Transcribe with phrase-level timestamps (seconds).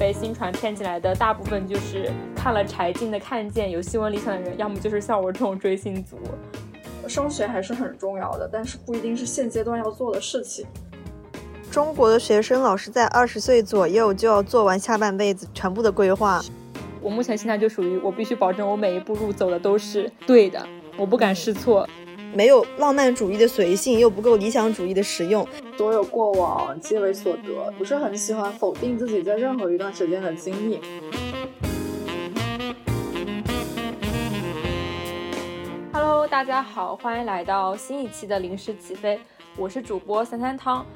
[0.00, 6.16] 被新传骗进来的大部分就是看了柴静的《看见》，有新闻理想的人，要么就是像我这种追星族。
[7.06, 10.64] 升学还是很重要的，但是不一定是现阶段要做的事情。
[11.70, 16.40] 中国的学生老是在二十岁左右就要做完下半辈子全部的规划。
[17.02, 21.86] 我目前心态就属于我必须保证我每一步路走的都是对的，我不敢试错。
[22.32, 25.46] 没有浪漫主义的随性，又不够理想主义的实用。
[25.76, 30.80] 所有过往皆为所得，不是很喜欢否定自己在任何一段时间的经历。
[35.92, 39.18] Hello，大家好，欢迎来到新一期的临时起飞，
[39.56, 40.86] 我是主播三三汤。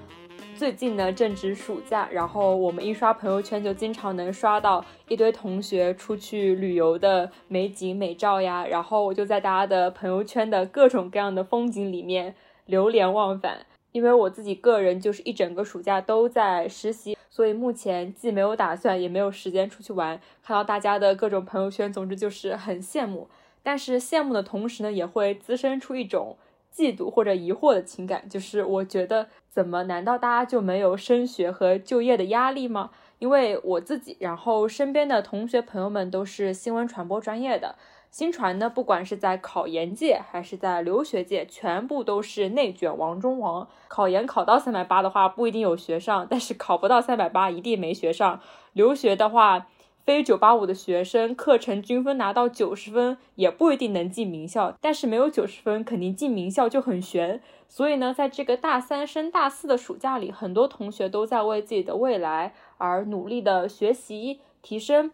[0.57, 12.37] 最近呢正值暑假，然后我们一刷朋友圈就经常能刷到一堆同学出去旅游的美景美照呀，然后我就在大家的朋友圈的各种各样的风景里面
[12.67, 13.67] 流连忘返。
[13.91, 20.21] 因为我自己个人就是一整个暑假都在实习，所以目前既没有打算，也没有时间出去玩。
[20.43, 23.29] 看到大家的各种朋友圈，总之就是很羡慕。
[23.63, 26.37] 但是羡慕的同时呢，也会滋生出一种。
[26.75, 29.85] 嫉妒或者疑惑的情感，就是我觉得怎么？
[29.85, 32.91] 难道大家就没有升学和就业的压力吗？
[33.21, 37.77] 因为我自己，然后身边的同学朋友们都是新闻传播专业的，
[38.11, 43.69] 新传呢，不管是在考研界还是在留学界，全部都是内卷王中王。
[43.87, 48.41] 考研考到三百八的话，不一定有学上；但是考不到三百八，一定没学上。
[48.73, 49.69] 留学的话。
[50.05, 57.41] 非九八五的学生，课程均分拿到九十分也不一定能进名校，但是没有九十分肯定进名校就很悬。
[57.71, 65.11] 所以呢，在这个大三升大四的暑假里，很多同学都在为自己的未来而努力的学习提升。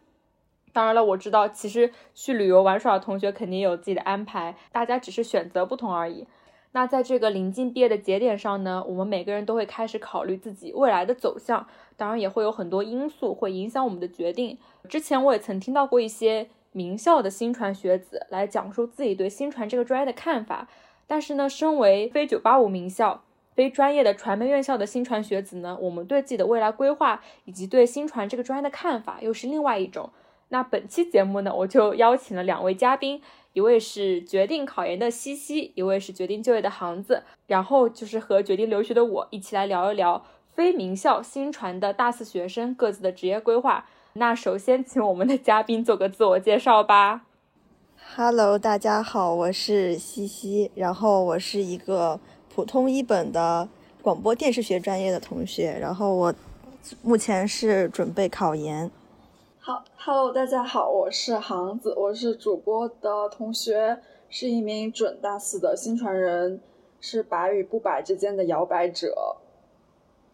[0.72, 6.26] 当然了，我知道其实去旅游玩耍的同学肯定有自己的安排，大家只是选择不同而已。
[6.72, 14.56] 那在这个临近毕业的节点上呢，我们每个人都会开始考虑自己未来的走向，当然也会有很多因素会影响我们的决定。
[14.88, 20.68] 之前我也曾听到过一些名校的新传学子来讲述自己对新传这个专业的看法，
[21.08, 23.24] 但是呢，身为非九八五名校、
[23.56, 30.10] 非专业的传媒院校的新传学子呢，我们对自己的未来规划以及对新传这个专业的看法又是另外一种。
[30.52, 33.20] 那本期节目呢，我就邀请了两位嘉宾。
[33.52, 40.24] 一位是决定考研的西西，一位是决定就业的航子，然后就是和决定留学的我一起来聊一聊
[40.54, 43.86] 非名校新传的大四学生各自的职业规划。
[44.12, 47.22] 那首先请我们的嘉宾做个自我介绍吧。
[48.14, 52.20] Hello，大家好，我是西西，然后我是一个
[52.54, 53.68] 普通一本的
[54.00, 56.34] 广播电视学专业的同学，然后我
[57.02, 58.90] 目前是准备考研。
[59.70, 66.60] 好，Hello，大家好，我是航子，我是主播的同学，是一名准大四的新传人，
[67.00, 69.36] 是白与不白之间的摇摆者。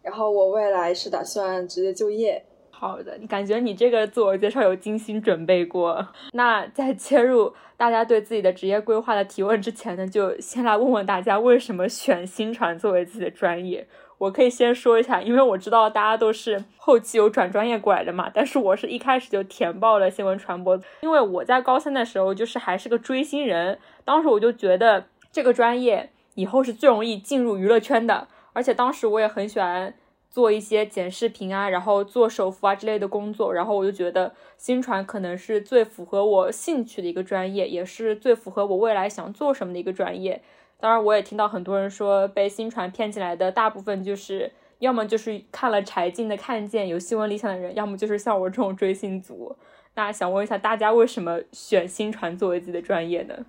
[0.01, 2.43] 然后我未来是打算直接就业。
[2.71, 6.07] 好的，感觉你这个自我介绍有精心准备过？
[6.33, 13.87] 那在切入大家对自己的职业规划的提问之前呢，就先来问问大家为什么选新传作为自己的专业。
[14.19, 29.93] 我可以先说一下，因为我知道大家都是后期有转专业过来的嘛，但是我是一开始就填报了新闻传播，因为我在高三的时候就是还是个追星人，当时我就觉得这个专业以后是最容易进入娱乐圈的，而且当时我也很喜欢
[30.31, 40.41] 做一些剪视频啊，然后做手幅啊之类的工作，然后我就觉得新传可能是最符合我兴趣的一个专业，也是最符合我未来想做什么的一个专业。
[40.79, 49.55] 当然，我也听到很多人说被新传骗进来的，大部分就是要么就是看了柴静的《看见》有新闻理想的人，要么就是像我这种追星族。
[49.95, 53.45] 那想问一下大家，为什么选新传作为自己的专业呢？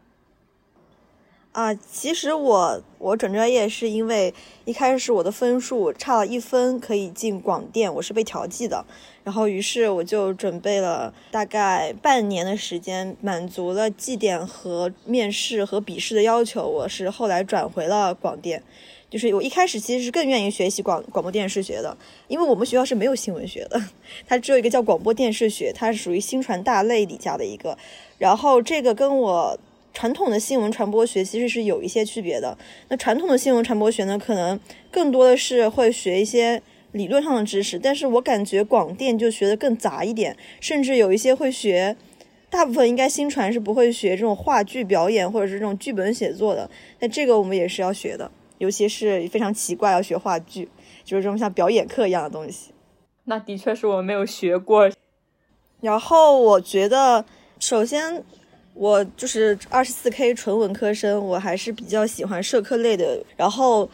[1.53, 4.33] 啊，其实我我转专业是因为
[4.65, 8.85] 一开始我的分数差了一分可以进广电，我是被调剂的，
[9.25, 18.63] 然后于是我就准备了大概半年的时间，满足了绩点和面试和笔试的要求，我是后来转回了广电。
[19.11, 21.97] 就是我一开始其实是更愿意学习广广播电视学的，
[22.29, 23.83] 因为我们学校是没有新闻学的，
[24.29, 27.77] 它只有一个叫广播电视学，它是属于新传大类底下的一个，
[28.19, 29.59] 然后这个跟我。
[29.99, 32.57] 传统的新闻传播学其实是有一些区别的。
[32.87, 34.61] 那传统的新闻传播学呢，可能
[34.93, 36.63] 更多的是会学一些
[36.93, 41.97] 理论上的知识，但是我感觉广电就学的更杂一点，甚至有一些会学，
[42.49, 46.71] 大部分应该新传是不会学这种话剧表演或者是这种剧本写作的。
[47.01, 50.69] 那这个我们也是要学的，尤其是非常奇怪要学话剧，
[51.03, 52.71] 就是这种像表演课一样的东西。
[53.25, 54.89] 那的确是我没有学过。
[55.81, 57.25] 然后我觉得，
[57.59, 58.23] 首先。
[58.79, 63.19] 我就是二十四 K 纯文科生，我还是比较喜欢社科类的。
[63.37, 63.91] 然后，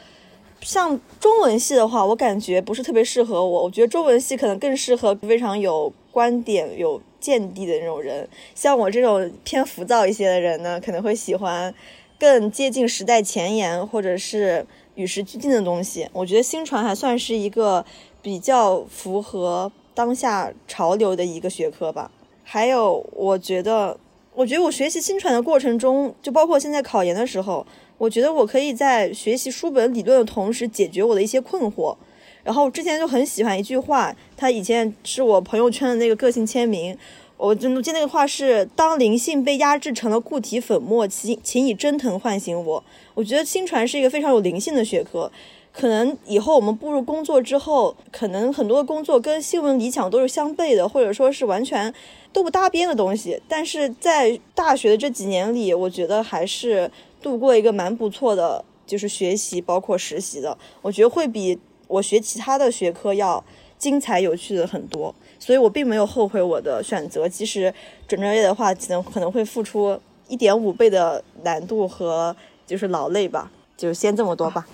[0.60, 3.62] 像中文系的话，我感觉不是特别适合我。
[3.62, 8.28] 我觉得中文系可能更适合非常有观点有见地的那种人。
[8.54, 11.74] 像我这种偏浮躁一些的人呢，可能会喜欢
[12.20, 14.66] 更接近时代前沿或者是
[14.96, 16.06] 与时俱进的东西。
[16.12, 17.82] 我觉得新传还算是一个
[18.20, 22.10] 比较符合当下潮流的一个学科吧。
[22.46, 23.96] 还有，我觉得，
[24.34, 27.64] 我觉得我学习新传的过程中，就包括现在考研的时候，
[27.96, 31.96] 我觉得我可以在学习书本理论的同时，解决我的一些困惑。
[32.42, 36.96] 然后之前就很喜欢一句话，他以前是我朋友圈的那个个性签名。
[37.36, 42.82] 我就记那个话是：当灵性被压制成了固体粉末，请请以真诚唤醒我。
[43.14, 45.30] 我觉得新传是一个非常有灵性的学科。
[45.76, 51.92] 可能以后我们步入工作之后，可能很多工作跟新闻理想都是相悖的，或者说是完全
[52.32, 53.42] 都不搭边的东西。
[53.48, 56.88] 但是在大学的这几年里，我觉得还是
[57.20, 60.56] 度过一个蛮不错的，就是学习包括实习的。
[60.80, 63.42] 我觉得会比我学其他的学科要
[63.76, 67.28] 精彩有趣的很多，所以我并没有后悔我的选择。
[67.28, 67.74] 即使
[68.06, 69.98] 转专业的话，可能可能会付出
[70.28, 72.34] 一点五倍的难度和
[72.64, 73.50] 就是劳累吧。
[73.76, 74.64] 就先这么多吧。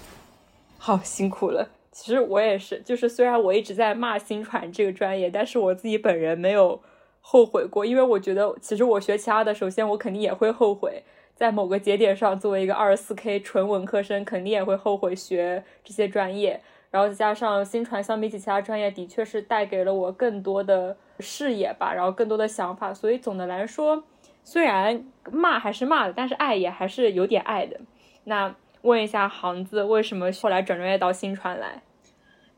[0.82, 6.80] 好辛苦了，其实我也是，就是虽然我一直在骂新传这个专业，但是我自己本人没有
[7.20, 11.02] 后悔过，因为我觉得其实我学其他的，首先我肯定也会后悔，
[11.36, 16.58] 在某个节点上作为一个二十四 K 纯文科生，肯定也会后悔学这些专业，
[16.90, 24.02] 然后再加上新传相比起其他专业，的确是带给了我更多的视野吧，然后更多的想法，所以总的来说，
[24.42, 27.78] 虽然骂还是骂的，但是爱也还是有点爱的，
[28.24, 28.56] 那。
[28.82, 31.82] 问一下行子，为什么后来转专业到新传来？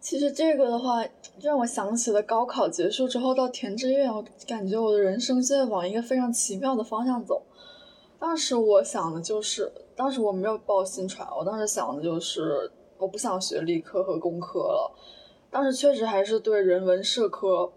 [0.01, 1.05] 其实这个的话，
[1.41, 7.43] 让我想起了高考结束之后到填志愿，我感觉我的人生现在往一个非常奇妙的方向走。
[8.19, 14.93] 当时我想的就是，当时我没有报新传，我当时想的就是我不想学理科和工科了。
[15.51, 17.73] 当时确实还是对人文社科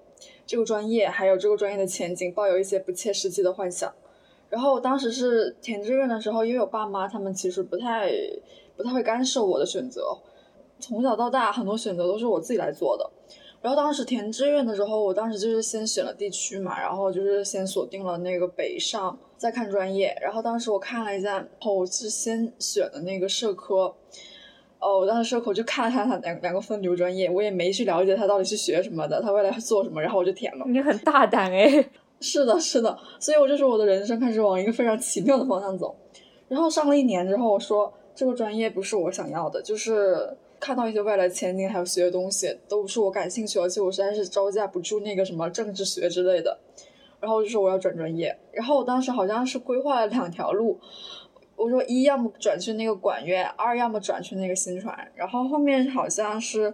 [0.46, 3.94] 这个专业，还有这个专业的前景抱有一些不切实际的幻想。
[4.56, 8.10] 然后当时是填志愿的时候，因为我爸妈他们其实不太
[8.78, 10.18] 不太会干涉我的选择，
[10.80, 13.12] 从小到大很多选择都是我自己来做的。
[13.62, 20.18] 然后当时填志愿的时候，我当时就是先选了地区嘛，然后就是先锁定了那个北上，再看专业。
[20.22, 23.94] 然后当时我看了一下，哦我是先选的那个社科，
[24.80, 30.66] 哦，我当时社科就看了看他两两个分流专业，我也没去了解他到底是学什么的，他未来会做什么，然后我就填了。
[30.66, 31.90] 你很大胆哎。
[32.22, 35.96] 是的，是的，所以我就说我的人生开始往一个非常奇妙的方向走。
[36.48, 46.58] 然后上了一年之后，我说这个专业不是我想要的，就是看到一些未来前景，还有学的东西都不是我感兴趣，而且我实在是招架不住那个什么政治学之类的。
[47.20, 48.36] 然后就说我要转专业。
[48.52, 50.80] 然后我当时好像是规划了两条路，
[51.56, 54.96] 我说一要么转去那个管院，二要么转去那个新传。
[55.16, 56.74] 然后后面好像是，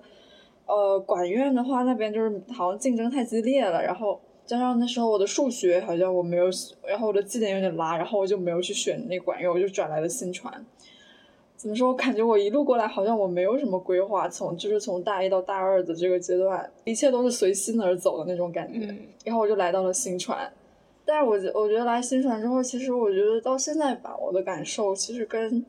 [0.65, 4.19] 呃，管院的话那边就是好像竞争太激烈了，然后。
[4.51, 6.50] 加上那时候我的数学好像我没有，
[6.86, 10.53] 然后我的绩点有点拉，然后我就没有去选那管院，我就转来了新传。
[11.56, 11.88] 怎么说？
[11.88, 18.94] 我感觉我一路过来好像我没有什么规划，从就是从大一到大二的这个阶段，一切都是随心而走的那种感觉。
[19.24, 20.51] 然后我就来到了新传，
[21.06, 25.65] 但是我我觉得来新传之后，其实我觉得到现在吧，我的感受其实跟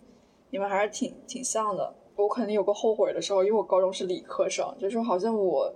[0.50, 1.94] 你们还是挺挺像的。
[2.16, 5.72] 我肯定有个后悔的时候，因为我高中是理科生，就是好像我。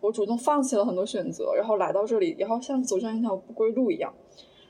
[0.00, 4.12] 我主动放弃了很多选择，然后来到这里，然后像走上一条不归路一样。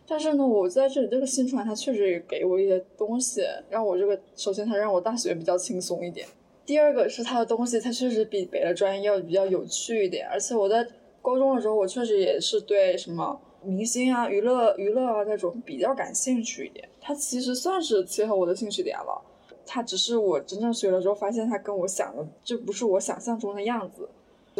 [0.06, 6.26] 但是呢，我在这里这个新传，它确实也给我一些东西，让我这个首先它让我大学比较轻松一点。
[6.66, 10.28] 第二个是它的东西，它确实比别的专业要比较有趣一点。
[10.28, 10.84] 而且我在
[11.22, 16.88] 高中的时候，我确实也是对什么明星啊、娱乐娱乐啊那种比较感兴趣一点。
[17.00, 19.22] 它其实算是切合我的兴趣点了。
[19.64, 24.08] 它只是我真正学了之后，发现它跟我想的就不是我想象中的样子。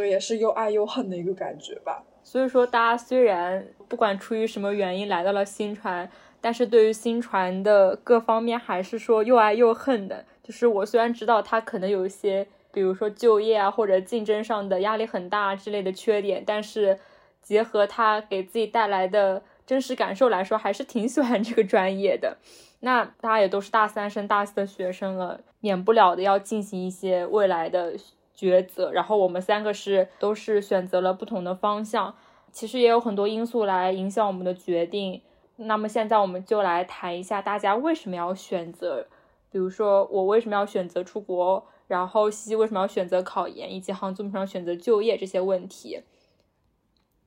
[0.05, 2.05] 也是又爱又恨的一个感觉吧。
[2.23, 6.09] 所以说，大家虽然不管出于什么原因来到了新传，
[6.41, 10.25] 但是对于新传的各方面还是说又爱又恨的。
[10.43, 16.99] 就是我虽然知道他可能有一些，比如说就业啊或者竞争上的压力很大之类的缺点，但是
[17.43, 22.37] 结合他给自己带来的真实感受来说，还是挺喜欢这个专业的。
[22.81, 27.95] 那大家也都是大三升大四的学生了，免不了的要进行一些未来的。
[28.41, 32.15] 抉择，然后我们三个是都是选择了不同的方向，
[32.51, 35.21] 其实也有很多因素来影响我们的决定。
[35.57, 39.07] 那么现在我们就来谈一下大家为什么要选择，
[39.51, 46.03] 比如说我为什么要选择出国，然后西西为什么要选择考研，以及杭州为什么选择就业这些问题。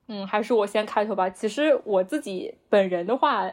[0.08, 1.29] 嗯，还是我先开头吧。
[1.29, 3.51] 其实我自己本人的话。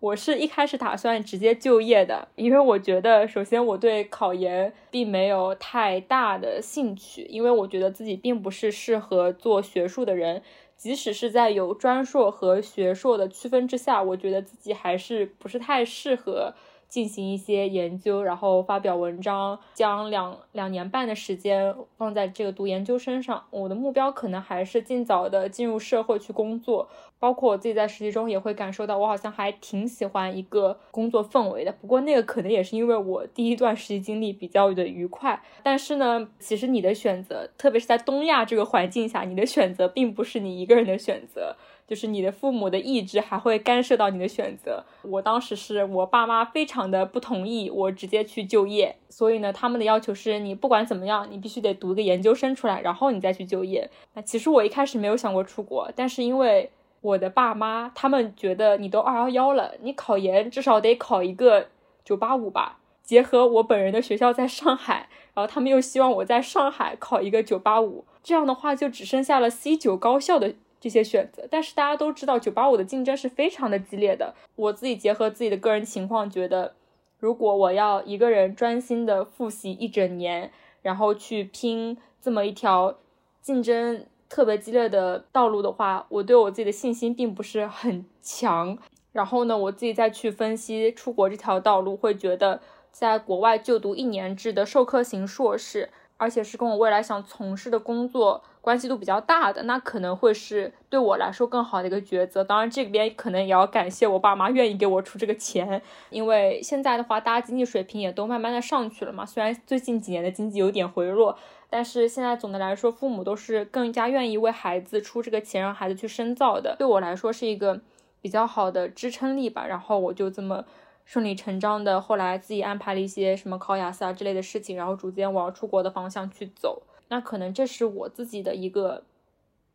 [0.00, 10.42] 我是一开始打算直接就业的，因为我觉得，首先我对考研并没有太大的兴趣，因为我觉得自己并不是适合做学术的人。
[10.76, 16.54] 即使是在有专硕和学硕的区分之下，我觉得自己还是不是太适合。
[16.88, 23.42] 进行一些研究，然后发表文章，将两两年半的时间放在这个读研究生上。
[23.50, 26.88] 我的目标可能还是尽早的进入社会去工作，
[27.18, 31.72] 包括我自己在实习中也会感受到，我好像还挺喜欢一个工作氛围的。
[31.72, 35.42] 不过那个可能也是因为我第一段实习经历比较的愉快。
[35.62, 41.56] 但是呢，其实你的选择，特别是在东亚这个环境下，你的选择并不是你一个人的选择。
[41.86, 44.84] 就是你的父母的意志还会干涉到你的选择。
[45.02, 53.88] 我当时是我爸妈非常的不同意我直接去就业，所以呢，他们的要求是你不管怎么样，你必须得读个研究生出来，然后你再去就业。
[54.14, 56.68] 那其实我一开始没有想过出国，但是因为
[57.06, 61.68] 我的爸妈他们觉得你都二幺幺了，你考研至少得考一个
[62.04, 62.78] 九八五吧。
[63.02, 70.54] 结合我本人的学校在上海，然后他们又希望我在上海考一个九八五，这样的话就只剩下了 C 九高校的。
[70.78, 74.34] 这些选择，但是大家都知道，九八五的竞争是非常的激烈的。
[74.54, 76.74] 我自己结合自己的个人情况，觉得
[77.18, 82.94] 如果我要一个人专心的复习一整年，然后去拼这么一条
[83.40, 88.76] 竞争特别激烈的道路的话，我对我自己的信心并不是很强。
[89.12, 98.42] 然后呢，我自己再去分析出国这条道路，会觉得在国外就读一年制的授课型硕士，而且是跟我未来想从事的工作。
[98.60, 102.42] 关系度比较大的，那可能会是对我来说更好的一个抉择。
[102.42, 105.80] 当然，这边可能也要感谢我爸妈愿意给我出这个钱，
[106.10, 109.24] 因为现在的话，大家经济水平也都慢慢的上去了嘛。
[109.24, 116.76] 虽然最近几年的经济有点回落，但是现在总的来说，父母都是更加愿意为孩子出这个钱，让孩子去深造的。
[116.78, 117.80] 对我来说是一个
[118.20, 119.66] 比较好的支撑力吧。
[119.66, 120.64] 然后我就这么
[121.04, 126.82] 顺理成章的，后来自己安排了一些什么考雅思啊之类的事情，然后逐渐往出国的方向去走。
[127.08, 129.04] 那可能这是我自己的一个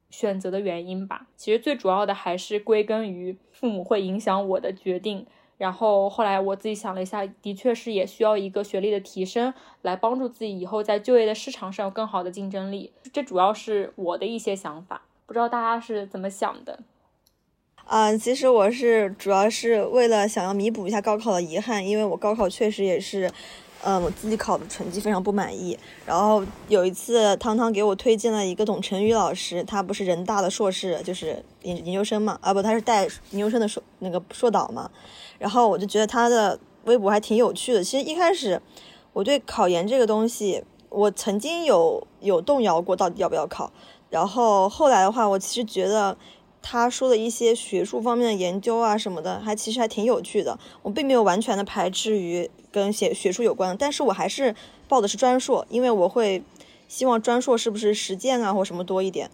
[0.09, 1.27] 选择的原因吧。
[1.35, 5.25] 其实最主要的还是归根于父母会影响我的决定。
[5.61, 9.53] 然后后来我自己想了一下，的确是也需要一个学历的提升，
[9.83, 12.91] 来帮助自己以后在就业的市场上有更好的竞争力。
[13.13, 16.79] 这主要是我的一些想法，不知道大家是怎么想的？
[17.85, 23.29] 嗯，其实我是主要是为了想要弥补一下高考的遗憾，因为我高考确实也是。
[23.83, 25.77] 嗯，我自己考的成绩非常不满意。
[26.05, 34.89] 然后有一次，汤汤给我推荐了一个董晨宇老师，他不是人大的硕士，就是研研究生嘛，啊不，他是带研究生的硕那个硕导嘛。
[35.39, 37.83] 然后我就觉得他的微博还挺有趣的。
[37.83, 38.61] 其实一开始
[39.13, 43.71] 我对考研这个东西，我曾经有有动摇过，到底要不要考。
[44.09, 46.15] 然后后来的话，我其实觉得。
[46.63, 50.57] 他说的一些学术方面的研究啊什么的，还其实还挺有趣的。
[50.83, 54.55] 我并没有完全的排斥于跟学学术有关，但是我还是
[54.87, 56.43] 报的是专硕，因为我会
[56.87, 59.29] 希望专硕是不是实践啊或什么多一点。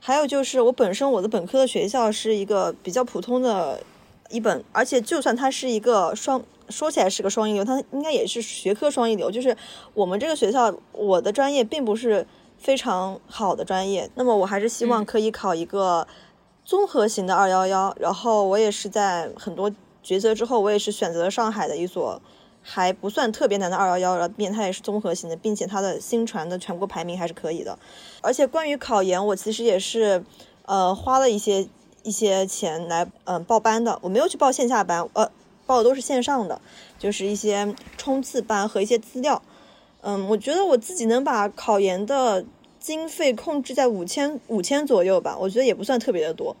[0.00, 3.82] 还有就是我本身我的本科的学校是一个比较普通的
[4.30, 9.30] 一本，而且就算它是一个双说起来是个双一流，它应该也是学科双一流。
[9.30, 9.54] 就是
[9.92, 16.08] 我们这个学校，我的专业并不是非常好的专业，那么我还是希望可以考一个。
[16.64, 19.70] 综合型的二幺幺，然后我也是在很多
[20.04, 22.20] 抉择之后，我也是选择了上海的一所
[22.62, 27.76] 还不算特别难的二幺幺，然后面它也是综合型的，并且它的新传的全国排名还是可以的。
[28.20, 30.22] 而且关于考研，我其实也是
[30.66, 31.66] 呃花了一些
[32.04, 35.30] 一些钱来嗯报班的，我没有去报线下班，呃
[35.66, 36.60] 报的都是线上的，
[36.98, 39.42] 就是一些冲刺班和一些资料。
[40.02, 42.44] 嗯，我觉得我自己能把考研的。
[42.80, 46.56] 经费控制在五千五千左右吧，我觉得也不算特别的多。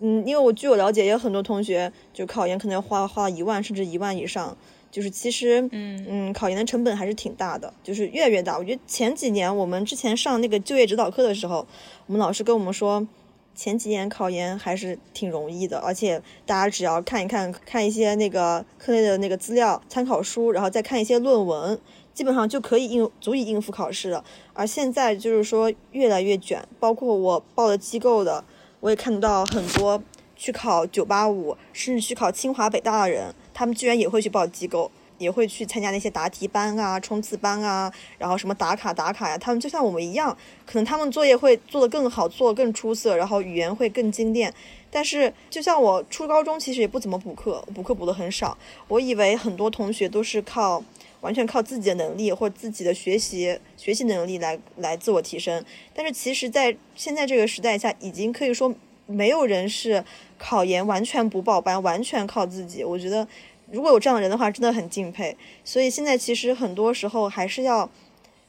[0.00, 4.56] 嗯，因为我据我了解，也有很多同学就考研可能要花花一万甚至一万以上。
[4.90, 8.58] 就是其实，嗯嗯，考研的成本还是挺大的，就是越来越大。
[8.58, 11.66] 我觉得前几年我们之前上那个就业指导课的时候，
[12.06, 13.06] 我们老师跟我们说，
[13.54, 21.80] 前几年考研还是挺容易的，而且大家只要看一看看一些那个课内的那个资料参考书，然后再看一些论文。
[22.14, 28.44] 基本上就可以应足以应付考试了，而现在就是说越来越卷，包括我报的机构的，
[28.80, 30.02] 我也看到很多
[30.36, 44.52] 去考九八五，甚至去考清华北大的人，他们居然也会去报机构，也会去参加那些答题班啊、冲刺班啊，然后什么打卡打卡呀，他们就像我们一样，可能他们作业会做得更好，做得更出色，然后语言会更精炼。
[44.90, 50.84] 但是就像我初高中其实也不怎么补课，补课补的很少，我以为很多同学都是靠。
[51.22, 55.64] 完全靠自己的能力或自己的学习学习能力来来自我提升，
[55.94, 58.74] 但是其实，在现在这个时代下，已经可以说
[59.06, 60.04] 没有人是
[60.36, 62.84] 考研完全不报班，完全靠自己。
[62.84, 63.26] 我觉得，
[63.70, 65.36] 如果有这样的人的话，真的很敬佩。
[65.64, 67.88] 所以现在其实很多时候还是要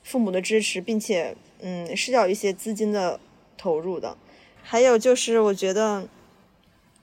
[0.04, 3.20] 父母的支持，并且，嗯，是要一些资金的
[3.58, 4.18] 投入的。
[4.64, 6.08] 还有就是我觉得，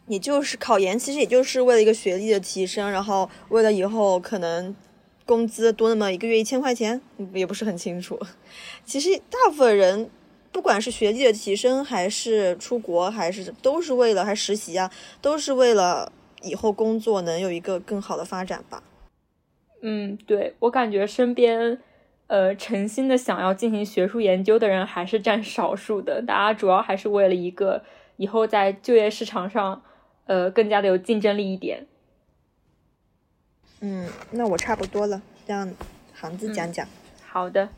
[0.09, 4.75] 也就是考研，其实也就是为了一个学历的提升，然后为了以后可能
[5.31, 7.01] 工资多那么一个月一千块钱，
[7.33, 8.19] 也不是很清楚。
[8.85, 10.11] 其实大部分人，
[10.51, 14.91] 不管是学历的提升，还是出国，还是都是为了还实习啊，
[15.23, 16.11] 都是为了
[16.43, 18.83] 以后工作能有一个更好的发展吧。
[19.83, 21.79] 嗯，对我感觉身边，
[22.27, 26.21] 呃，诚心的想要进行学术研究的人还是占少数的。
[26.21, 27.85] 大家主要还是为了一个
[28.17, 29.81] 以后在就业市场上，
[30.27, 31.87] 呃，更加的有竞争力一点。
[33.81, 35.73] 嗯，那我差不多了，让
[36.13, 36.87] 航子讲讲。
[37.27, 37.69] 好的。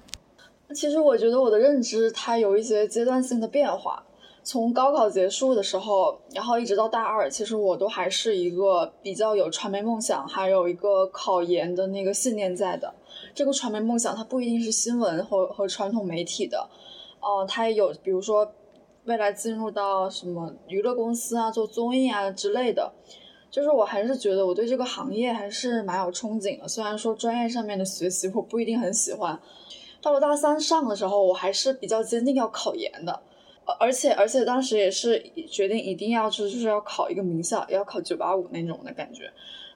[0.74, 4.04] 其实我觉得我的认知它有一些阶段性的变化。
[4.44, 12.92] 从高考结束的时候，然后一直到大二，其实我都还是一个比较有传媒梦想，还有一个考研的那个信念在的。
[13.32, 16.68] 这个传媒梦想它不一定是新闻和和传统媒体的，
[17.20, 18.50] 呃，它也有，比如说
[19.04, 22.92] 未来进入到什么娱乐公司啊，做综艺啊之类的。
[23.52, 29.38] 就是我还是觉得我对这个行业还是蛮有憧憬的，虽然说专业上面的学习我不一定很喜欢。
[30.00, 33.20] 到了大三上的时候，我还是比较坚定要考研的。
[33.78, 39.30] 而且而且当时也是决定一定要就是就是要考一个名校，要考九八五那种的感觉。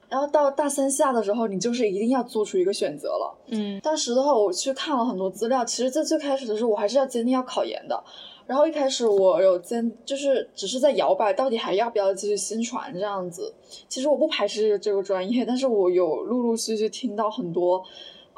[0.09, 3.39] 然后到大三下的时候，你就是一定要做出一个选择了。
[3.49, 5.65] 嗯，当时的话，我去看了很多资料。
[5.65, 8.03] 其实，在最开始的时候，我还是要坚定要考研的。
[8.47, 13.53] 然后一开始我有坚，就是只是在摇摆，到底还要不要继续新传这样子。
[13.89, 17.83] 其实我不排斥这个专业， 但是我有陆陆续续听到很多。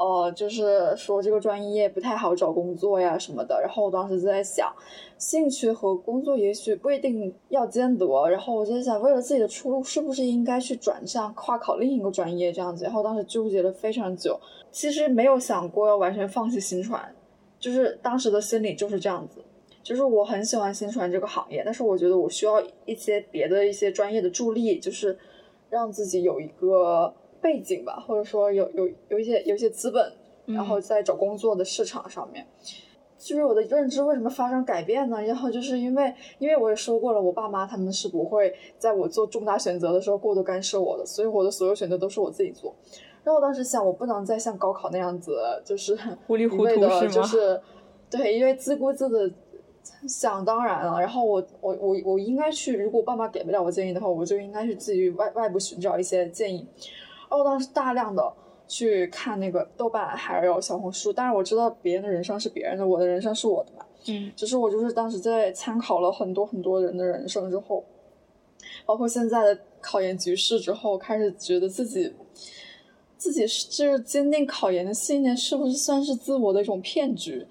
[0.00, 4.72] 呃，就是说这个专业不太好找工作呀什么的，然后我当时就在想，
[5.18, 12.84] 兴趣和工作也许不一定要兼得，然后我就在想，为了自己的出路，是不是应该去转向跨考另一个专业这样子？
[12.84, 14.38] 然后当时纠结了非常久，
[14.70, 17.12] 其实没有想过要完全放弃新传，
[17.58, 19.42] 就是当时的心理就是这样子，
[19.88, 25.18] 就是我很喜欢新传这个行业，但是我觉得我需要一些别的一些专业的助力，就是
[25.70, 27.14] 让自己有一个。
[27.40, 30.12] 背景吧，或者说有有有一些有一些资本，
[30.46, 32.44] 然后在找工作的市场上面，
[33.16, 35.22] 就是我的认知为什么发生改变呢？
[35.22, 42.74] 然后就是因为因为我也说过了，我爸妈他们是不会在我做重大选择的时候过多干涉我的，所以我的所有选择都是我自己做。
[43.22, 47.60] 然后我当时想，我不能再像高考那样子，就是糊里糊涂的，就 是
[48.10, 49.30] 对，因为自顾自的
[50.06, 51.00] 想当然了。
[51.00, 56.66] 然后我我我我应该去，如果爸妈给不了我建议的话，我就应该去自己外外部寻找一些建议。
[57.30, 58.32] 我当时大量的
[58.66, 63.84] 去看那个豆瓣，还有小红书，但是我知道别人的人生是别人的，我的人生是我的嘛。
[64.06, 67.84] 嗯，只是我就是当时在参考了很多很多人的人生之后，
[68.86, 72.14] 包括现在的考研局势之后，开始觉得自己
[73.18, 77.46] 自己是就是坚定考研的信念，是不是算是自我的一种骗局？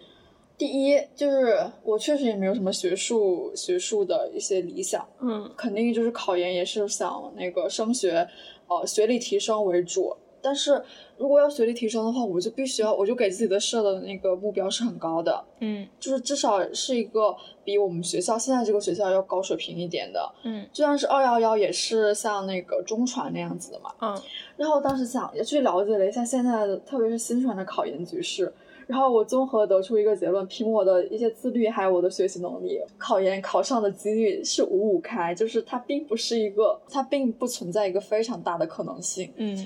[0.57, 8.27] 第一，就是我确实也没有什么学术学术的一些理想，嗯，肯定就是考研也是想那个升学。
[8.69, 10.83] 呃，学历提升为主，但是
[11.15, 24.21] 如果要学历提升的话，我就必须要，我就给自己的设的那个目标是很高的，嗯，就是至少是一个比我们学校现在这个学校要高水平一点的，嗯，就算是二幺幺也是像那个中传那样子的嘛，嗯，
[24.57, 28.51] 然后当时想也去了解了一下现在的，特别是新传的考研局势。
[28.87, 39.29] 然后我综合得出一个结论，凭我的一些自律，还有我的学习能力，考研考上的几率是五五开，就是它并不是一个，它并不存在一个非常大的可能性。
[39.35, 39.65] 嗯。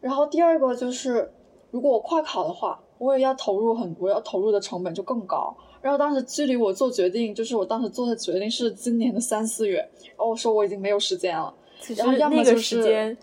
[0.00, 1.30] 然后第二个就是，
[1.70, 5.54] 如果我跨考的话，我也要投入很多，要投入的成本就更高。
[5.82, 11.52] 然后当时距离我做决定，就是我当时做的决定是今年的三四月，然后我说我已经没有时间了。
[11.78, 13.16] 其实那个时间，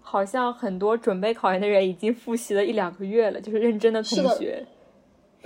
[0.00, 4.66] 好像很多准备考研的人已经复习了一两个月了，就是认真的同学。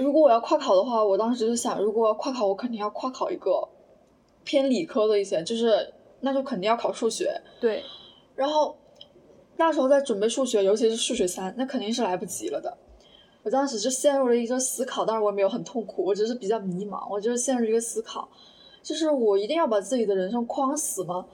[0.02, 3.68] 如果我要跨考的话，我当时就想，如果要跨考，我肯定要跨考一个
[4.42, 7.40] 偏理科的一些，就是那就肯定要考数学。
[7.60, 7.84] 对。
[8.34, 8.76] 然后
[9.56, 12.76] 那时候在准备数学，尤其是数学三，那肯定是来不及了的。
[13.44, 17.08] 我当时就陷入了一个思考，但是我也没有很痛苦，我只是比较迷茫。
[17.08, 18.28] 我就是陷入一个思考，
[18.82, 21.24] 就是我一定要把自己的人生框死吗？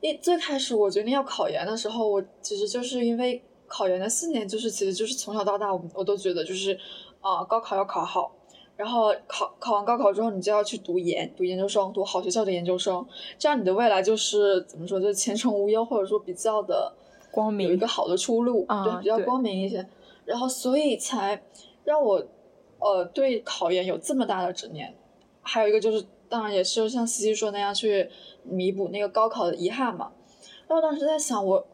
[0.00, 6.76] 一最开始我决定要考研的时候，我其实就是因为考研的信念，就是其实就是从小到大，我我都觉得就是。
[7.20, 8.32] 啊，高考要考好，
[8.76, 13.06] 然后考考完高考之后，你就要去读研，读研究生，读好学校的研究生，
[13.38, 16.90] 这样你的未来就是怎么说，就是前程无忧，或者说比较的
[17.30, 19.86] 光明，有一个好的出路，对，比较光明一些。
[20.24, 21.42] 然后，所以才
[21.84, 22.24] 让我
[22.78, 24.94] 呃对考研有这么大的执念。
[25.42, 28.08] 还有一个就是，当然也是像西西说那样去
[28.44, 30.12] 弥补那个高考的遗憾嘛。
[30.66, 31.66] 然后当时在想，我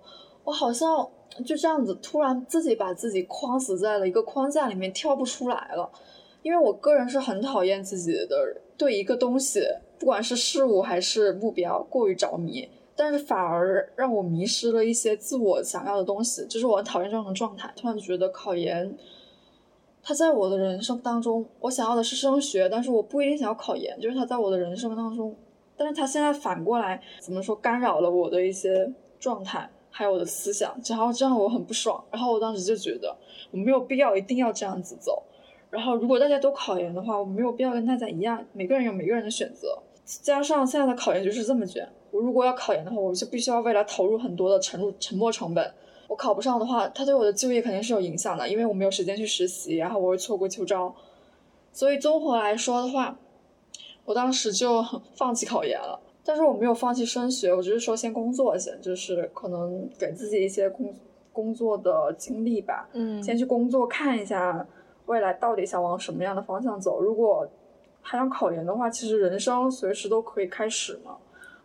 [0.43, 1.09] 我好像。
[1.45, 5.91] 就这样子，突然自己把自己框死在了一个框架里面，跳不出来了。
[6.43, 9.61] 因为我个人是很讨厌自己的对一个东西，
[9.99, 17.73] 不管是事物还是目标过于着迷，但是反而让我迷失了一些自我想要的东西，就是我很讨厌这种状态。
[17.75, 18.97] 突然觉得考研，
[20.03, 25.35] 它在我的人生当中，我想要的是升学，但是我不一定想要考研，就是它在我的人生当中，
[25.77, 32.05] 但是它现在反过来怎么说干扰了我的一些状态，还有我的思想，然后这样我很不爽。
[32.11, 33.17] 然后我当时就觉得
[33.51, 35.23] 我没有必要一定要这样子走。
[35.71, 39.79] 然后，如果大家都考研的话，我没有必要跟大家一样，每个人有每个人的选择。
[40.05, 45.73] 加上现在的考研就是这么卷，我如果要考研的话，我就必须要未来投入很多的沉入沉没成本。
[46.09, 50.95] 我考不上的话，它对我的就业肯定是有影响的，因为我没有时间去实习，然后我会错过秋招。
[51.73, 53.19] 所以综合来说的话，
[54.05, 54.85] 我当时就
[55.17, 56.01] 放弃考研了。
[56.27, 60.93] 但是我没有放弃升学，我只是说先工作先，就是可能给自己一些工
[61.33, 62.89] 工作的经历吧。
[62.93, 64.67] 嗯，先去工作看一下。
[65.07, 67.01] 未来到底想往什么样的方向走？
[67.01, 67.49] 如果
[68.03, 71.17] 还想考研的话，其实人生随时都可以开始嘛。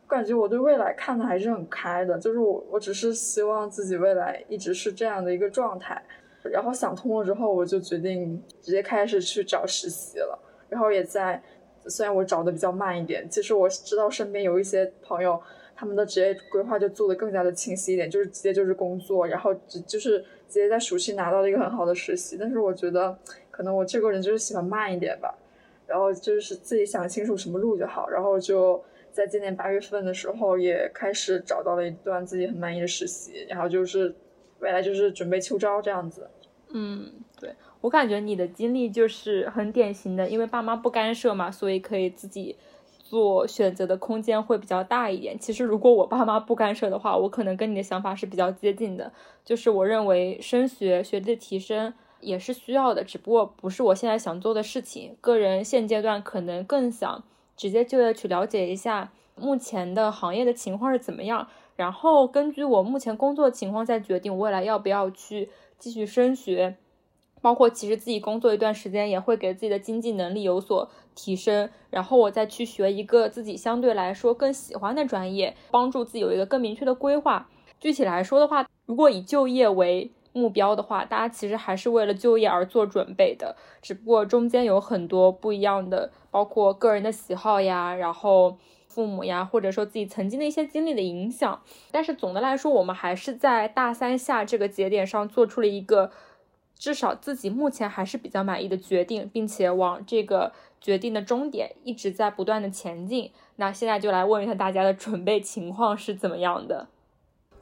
[0.06, 6.00] 我感觉我对未来看的还是很开的，就是我我只是希望自己未来一直是这样的一个状态。
[6.43, 10.38] 然后想通了之后，我就决定直接开始去找实习了。
[10.69, 11.41] 然后也在，
[11.88, 15.41] 虽然我找的比较慢一点，其实我知道身边有一些朋友，
[15.76, 20.24] 他们的职业规划就做的更加的清晰一点，就是直接就是工作，然后只就是。
[20.52, 23.17] 直接在暑期拿到了一个很好的实习，但是我觉得
[23.50, 25.34] 可能我这个人就是喜欢慢一点吧，
[25.88, 34.13] 然后就是自己想清楚什么路就好，然后就在今年八月份的时候也开始找到了一段自己很满意的实习，然后就是
[34.60, 36.30] 未来就是准备秋招这样子。
[36.74, 37.10] 嗯，
[37.82, 42.56] 我感觉你的经历就是很典型的，因为爸妈不干涉嘛，所以可以自己。
[43.12, 45.38] 做选择的空间会比较大一点。
[45.38, 49.12] 其实，如果我爸妈不干涉的话，我可能跟你的想法是比较接近的。
[49.44, 55.17] 就是我认为升学、学历提升也是需要的，只不过不是我现在想做的事情。
[55.20, 57.22] 个人现阶段可能更想
[57.58, 66.78] 直接就业去了解一下目前的行业的情况是怎么样，然后根据我目前工作情况再决定未来要不要去继续升学。
[67.42, 77.50] 包括其实自己工作一段时间，也会给自己的经济能力有所提升，然后我再去学一个自己相对来说更喜欢的专业，帮助自己有一个更明确的规划。
[77.80, 91.60] 具体来说的话，如果以就业为目标的话，大家其实还是为了就业而做准备的，只不过中间有很多不一样的，包括个人的喜好呀，然后父母呀，或者说自己曾经的一些经历的影响。
[91.90, 96.12] 但是总的来说，我们还是在大三下这个节点上做出了一个。
[96.82, 103.32] 至少自己目前还是比较满意的决定，并且往这个决定的终点一直在不断的前进。
[103.58, 106.88] 那现在就来问一下大家的准备情况是怎么样的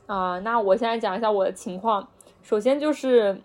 [0.05, 0.39] 啊？
[0.39, 2.07] 那我现在讲一下我的情况。
[2.41, 3.41] 首先就是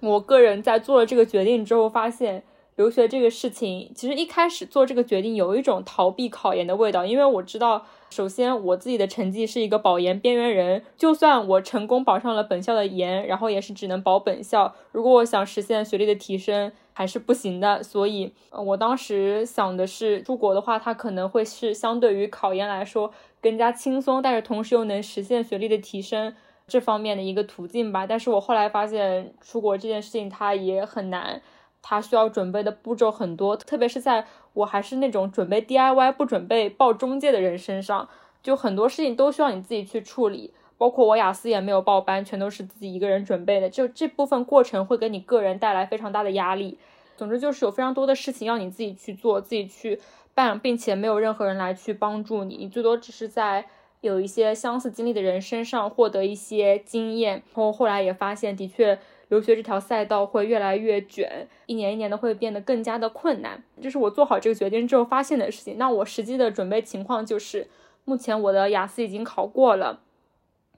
[0.00, 2.44] 我个人在做了这个决定之后，发现。
[2.78, 14.76] 留学这个事情，其实一开始做这个决定有一种逃避考研的味道，因为我知道，首先我自己的成绩是一个保研边缘人，就算我成功保上了本校的研，然后也是只能保本校。
[14.92, 17.82] 如果我想实现学历的提升，还是不行的。
[17.82, 23.10] 所以，我当时想的是，出国的话，它可能会是相对于考研来说
[23.42, 26.32] 更加轻松，但是同时又能实现学历的提升
[26.68, 28.06] 这方面的一个途径吧。
[28.06, 31.42] 但是我后来发现，出国这件事情它也很难。
[31.82, 38.08] 他需要准备的步骤很多，特别是在我还是那种准备 DIY 不准备报中介的人身上，
[38.42, 40.52] 就很多事情都需要你自己去处理。
[40.76, 43.68] 包括我雅思也没有报班，全都是自己一个人准备的。
[43.68, 46.78] 就这部分过程会给你个人带来非常大的压力。
[47.16, 50.00] 总之就是有非常多的事情要你自己去做，自己去
[50.34, 53.66] 办，并且没有任何人来去帮助你，你最多只是在
[54.02, 57.32] 有一些相似经历的人身上获得一些经验。
[57.32, 59.00] 然后后来也发现，的确。
[59.28, 63.62] 留学这条赛道会越来越卷，一年一年的会变得更加的困难。
[63.82, 65.76] 这是我做好这个决定之后发现的事情。
[65.78, 67.68] 那我实际的准备情况就是，
[68.04, 70.00] 目前我的雅思已经考过了，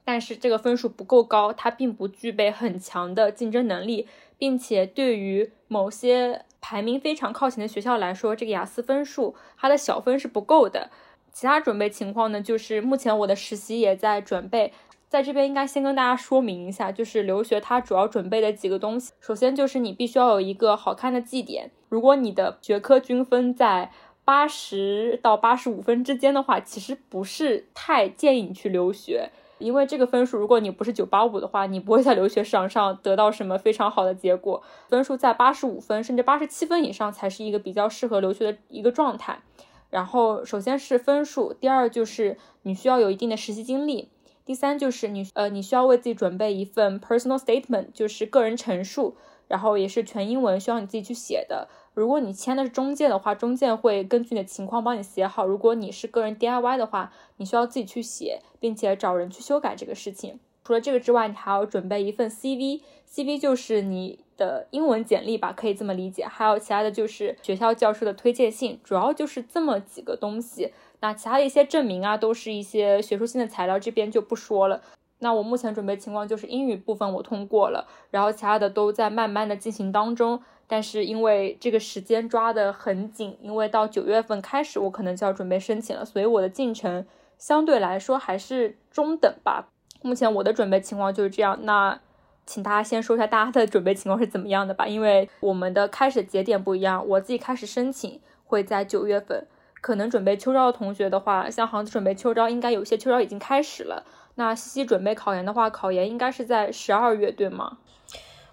[0.04, 10.90] 但是这个分数不够高，它并不具备很强的竞争能力，并且对于某些排名非常靠前的学校来说，这个雅思分数它的小分是不够的。
[11.32, 14.72] 其他准备情况呢，就是目前我的实习也在准备。
[15.10, 19.12] 在这边应该先跟大家说明一下，就是留学它主要准备的几个东西。
[19.18, 21.72] 首先就是你必须要有一个好看的绩点。
[21.88, 23.90] 如果你的学科均分在
[24.24, 34.62] 八十到八十五分之间的话，其实不是太建议你去留学，因为这个分数如果你不是九八五的话，你不会在留学市场上得到什么非常好的结果。
[34.88, 39.42] 分数在八十五分甚至八十七分以上才是一个比较适合留学的一个状态。
[39.90, 44.08] 然后首先是分数，第二就是你需要有一定的实习经历。
[44.44, 49.16] 第三就是你，呃，你需要为自己准备一份 personal statement，就是个人陈述，
[49.48, 51.68] 然后也是全英文，需要你自己去写的。
[51.94, 55.46] 如果你签的是中介的话，中介会根据你的情况帮你写好。
[55.46, 60.40] 如果你是个人 DIY 的话，你需要自己去写，并且找人去修改这个事情。
[60.64, 66.24] 除了这个之外，你还要准备一份 CV，CV 就是你的英文简历吧，可以这么理解。
[66.24, 70.72] 还有其他的就是学校教授的推荐信，主要就是这么几个东西。
[71.00, 74.80] 那其他的一些证明啊，都是一些学术性的材料，这边就不说了。
[75.18, 80.40] 那我目前准备情况就是英语部分我通过了，然后其他的都在慢慢的进行当中。
[80.66, 87.04] 但是因为这个时间抓得很紧，因为到九月份开始我可能就要准备申请了，所以我的进程
[87.36, 89.68] 相对来说还是中等吧。
[90.02, 91.58] 目前我的准备情况就是这样。
[91.64, 92.00] 那
[92.46, 97.04] 请大家先说一下大家的准备情况是怎么样的吧，因为我们的开始节点不一样。
[97.06, 99.46] 我自己开始申请会在九月份，
[99.80, 104.04] 可能准备秋招的同学的话，像杭子准备秋招，应该有些秋招已经开始了。
[104.36, 107.78] 那西西准备考研的话，考研应该是在十二月，对吗？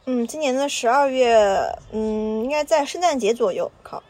[0.06, 1.36] 嗯，今年的十二月，
[1.92, 4.02] 嗯，应该在圣诞节左右考。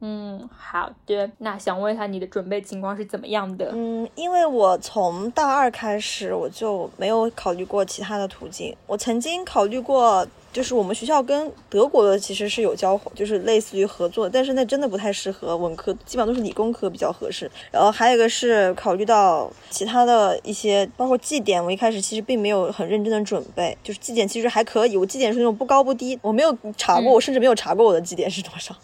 [0.00, 1.30] 嗯，好的。
[1.38, 3.70] 那想问一下你的准备情况是怎么样的？
[3.72, 8.76] 嗯，因为我从大二开始我就没有考虑过其他的途径。
[8.86, 10.26] 我曾经考虑过，
[10.56, 17.50] 就是我们学校跟德国的其实是有交，就是类似于合作，但是那真的不太适合文科，基本上都是理工科比较合适。
[17.70, 28.74] 然后还有一个是考虑到其他的一些，包括绩点，我一开始其实并没有很认真的准备，就是绩点其实还可以，我绩点是那种不高不低，我没有查过，我甚至没有查过我的绩点是多少。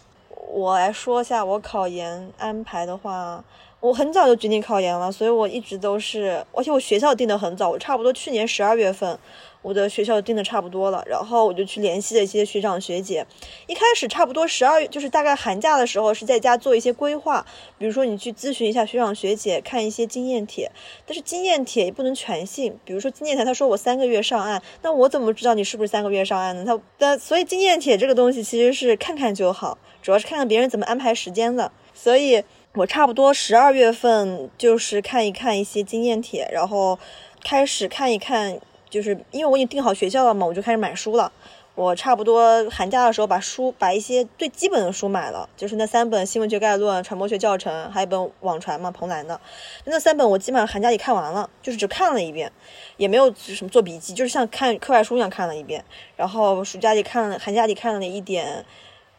[0.53, 3.43] 我来说一下我考研安排的话，
[3.81, 9.19] 我很早就决定考研了，所以我一直都是，而且我学校定的很早，我差不多去年十二月份，
[9.62, 13.27] 我的学校定的差不多了，然后我就去联系了一些学长学姐，
[13.66, 17.46] 一开始差不多十二月，就是大概寒假的时候是在家做一些规划，
[17.79, 20.70] 比如说你去咨询一下学长学姐，看一些经验帖，
[21.07, 26.64] 但是经验帖也不能全信，比如说经验帖他说我三个月上岸，那我怎么知道你是不是三个月上岸呢？
[26.64, 29.79] 他但所以经验帖这个东西其实是看看就好。
[30.03, 32.42] 主要是看看别人怎么安排时间的，所以
[32.75, 36.98] 我差不多十二月份就是看一看一些经验帖，然后
[37.44, 38.59] 开始看一看，
[38.93, 41.33] 就是因为我已经定好学校了嘛，我就开始买书了。
[41.75, 49.41] 我差不多寒假的时候把书把一些最基本的书买了，就是那三本新闻学概论、传播学教程，还有一本网传嘛，彭兰的
[49.87, 52.53] 那三本，我基本上寒假里看完了，就是只看了一遍，
[52.99, 55.83] 也没有什么做笔记，就是像看课外书一样看了一遍。
[56.15, 58.65] 然后暑假里看了，寒假里看了一点。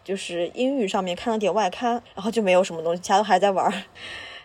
[0.04, 3.72] 就是英语上面看了点外刊，然后就没有什么东西，其他都还在玩儿。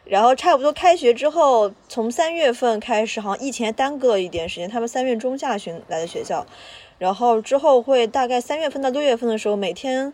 [0.08, 4.68] 然后差不多开学之后，从三月份开始，好像疫情耽搁一点时间。
[4.68, 6.46] 他们三月中下旬来的学校，
[6.96, 10.10] 然后之后会大概三月份到六月份的时候，每天，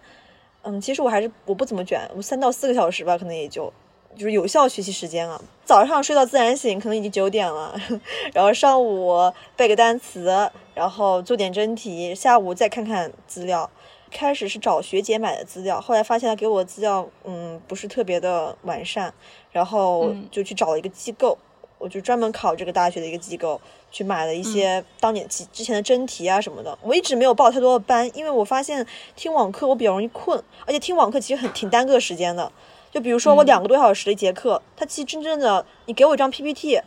[0.63, 3.73] 嗯，其实我还是我不怎么卷，我三到四个小时吧，可能也就
[4.17, 5.41] 就是有效学习时间啊。
[5.65, 7.81] 早上睡到自然醒，可能已经九点了，
[8.35, 13.71] 然后上午背个单词，然后做点真题，下午再看看资料。
[14.11, 19.13] 开始是找学姐买的资料，后来发现他给我的资料，嗯，不是特别的完善，
[19.55, 21.39] 然后就去找了一个机构，
[21.79, 23.61] 我就专门考这个大学的一个机构，
[23.93, 26.77] 去买了一些当年之之前的真题啊什么的。
[26.83, 32.51] 我一直没有报太多的班，因为我发现听网课我比较容易困，而且听网课其实很挺耽搁时间的。
[32.91, 36.81] 就比如说我两个多小时的一节课，它其实真正的你给我一张 PPT。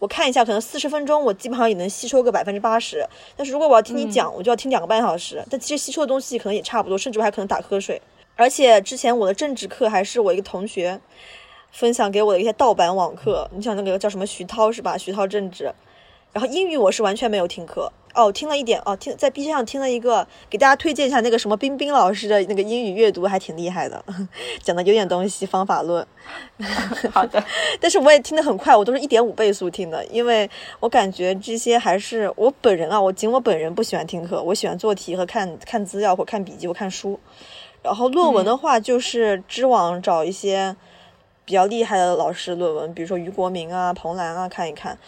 [0.00, 3.06] 我看一下，可能四十分钟，我基本上也能吸收个百分之八十。
[3.36, 5.42] 但是如果我要听你讲，我就要听两个半小时。
[5.48, 8.00] 但其实吸收的东西可能也差不多，甚至我还可能打瞌睡。
[8.36, 11.00] 而且之前我的政治课还是我一个同学
[11.74, 13.50] 分享给我的一些盗版网课。
[13.52, 14.96] 你想那个叫什么徐涛是吧？
[14.96, 15.72] 徐涛政治。
[16.32, 17.92] 然后英语我是完全没有听课。
[18.14, 24.04] 哦，听了一点哦，听在 B 站上听了一个，给大家推荐一下那个什么冰冰老师的那个英语阅读，还挺厉害的，
[24.62, 26.06] 讲的有点东西，方法论。
[27.10, 27.42] 好的，
[27.80, 37.18] 但是我也听得很快，我都是一点五倍速听的，因为我感觉这些还是我本人啊，我仅我本人不喜欢听课，我喜欢做题和看看资料或看笔记或看书。
[37.82, 40.76] 然后论文的话，就是知网找一些
[41.44, 44.98] 比较厉害的老师论文，比如说俞国明啊、彭兰啊，看一看。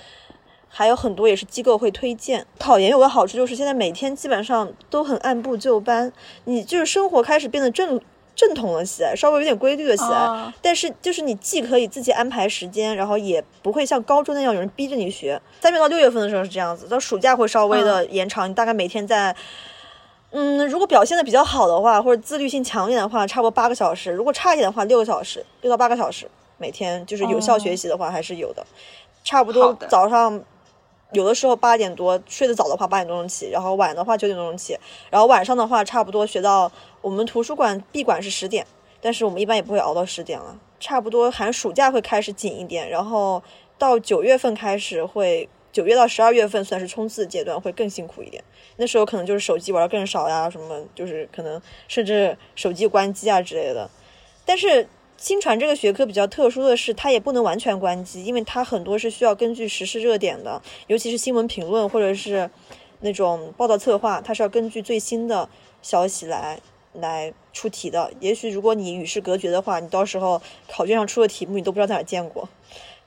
[0.68, 2.44] 还有很多也是机构会推荐。
[2.58, 6.12] 考研有个好处就是现在每天基本上都很按部就班，
[6.44, 7.98] 你就是生活开始变得正
[8.34, 10.52] 正统了起来，稍微有点规律了起来。
[10.60, 15.40] 但是就是你既可以自己安排时间，然后也不会像高中那样有人逼着你学。
[15.62, 18.50] 三月到六月份的时候是这样子，到暑假会稍微的延长。
[18.50, 19.34] 你大概每天在，
[20.38, 28.66] 嗯，如果表现的比较好的话，或者自律性强一点的话，差不多八个小时；如果差一点的话，六个小时，六到八个小时每天就是有效学习的话还是有的。
[29.24, 30.42] 差不多早上。
[31.12, 34.76] 有的时候八点多睡得早的话，八点多钟起，然后晚的话九点多钟起，
[35.08, 36.70] 然后晚上的话差不多学到
[37.00, 38.66] 我们图书馆闭馆是十点，
[39.00, 43.40] 但是我们一般也不会熬到十点了，差不多寒暑假会开始紧一点，然后
[43.78, 48.42] 到九月份开始会九月到十二月份算是冲刺阶段，会更辛苦一点。
[48.76, 53.88] 那时候可能就是手机玩的更少呀，什么就是可能甚至手机关机啊之类的。
[54.44, 54.86] 但是
[55.16, 62.48] 新传这个学科比较特殊的是，它也不能完全关机，因为它很多是需要根据时事热点的，尤其是新闻评论或者是
[63.00, 65.48] 那种报道策划，它是要根据最新的
[65.80, 66.60] 消息来
[66.92, 68.12] 来出题的。
[68.20, 72.48] 也许如果你与世隔绝的话，你到时候考卷上出的题目你都不知道在哪见过。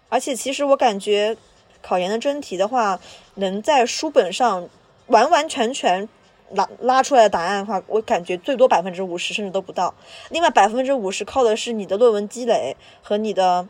[0.09, 1.37] 而且其实我感觉
[1.83, 2.99] 考研的真题的话，
[3.35, 4.67] 能在书本上
[5.09, 6.07] 完完全全。
[6.53, 9.93] 拉拉出来的答案的话，我感觉最多百分之五十，甚至都不到。
[10.31, 13.67] 另外百分之五十靠的是你的论文积累和你的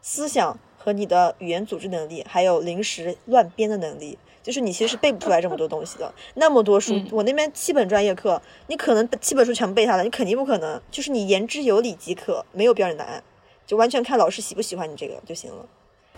[0.00, 4.16] 思想和你的语言组织能力，还有临时乱编的能力。
[4.42, 6.10] 就是你其实是背不出来这么多东西的。
[6.32, 10.80] 那么多书，我那边七本专业课，你可能七本书全部背下来，你肯定不可能。
[10.90, 13.22] 就是你言之有理即可，没有标准答案，
[13.66, 15.66] 就完全看老师喜不喜欢你这个就行了。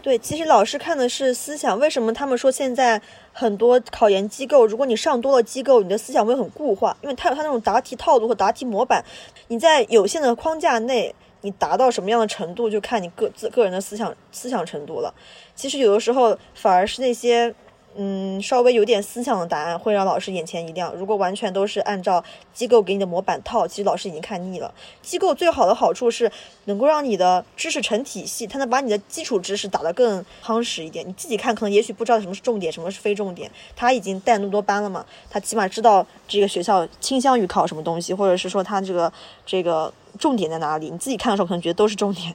[0.07, 1.77] 对，其实老师看的是思想。
[1.81, 6.97] 为什么他们说现在很多考研机构，如果你上多了机构，你的思想会很固化？
[7.03, 9.05] 因为他有他那种答题套路和答题模板，
[9.49, 15.13] 你在有限的框架内，你达到什么样的程度，就看你个自个人的思想思想程度了。
[15.57, 17.53] 其实有的时候反而是那些。
[17.99, 20.95] 嗯，稍微有点思想的答案会让老师眼前一亮。
[20.95, 24.73] 如果完全都是按照机构给你的模板套，其实老师已经看腻了。
[25.03, 26.31] 机构最好的好处是
[26.67, 31.09] 能够让你的知识成体系，它能把你的基础知识打得更夯实一点。
[31.09, 33.51] 你自己看可能也许不知道什么是重点，什么是非重点。
[33.75, 39.11] 他已经带那么多班了嘛，他起码知道这个学校倾向于考什么东西，或者是说他这个
[39.47, 40.91] 这个重点在哪里。
[40.91, 42.35] 你自己看的时候可能觉得都是重点，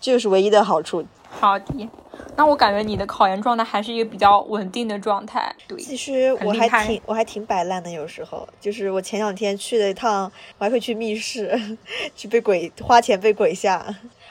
[0.00, 1.04] 这就是唯一的好处。
[1.28, 1.88] 好的。
[2.36, 5.54] 那我感觉你的考研状态还是一个比较稳定的状态。
[5.66, 11.58] 对，其实我还挺我还挺摆烂的，有时候就是我前两天去了一趟，我还会去密室，
[12.14, 13.84] 去被鬼花钱被鬼吓。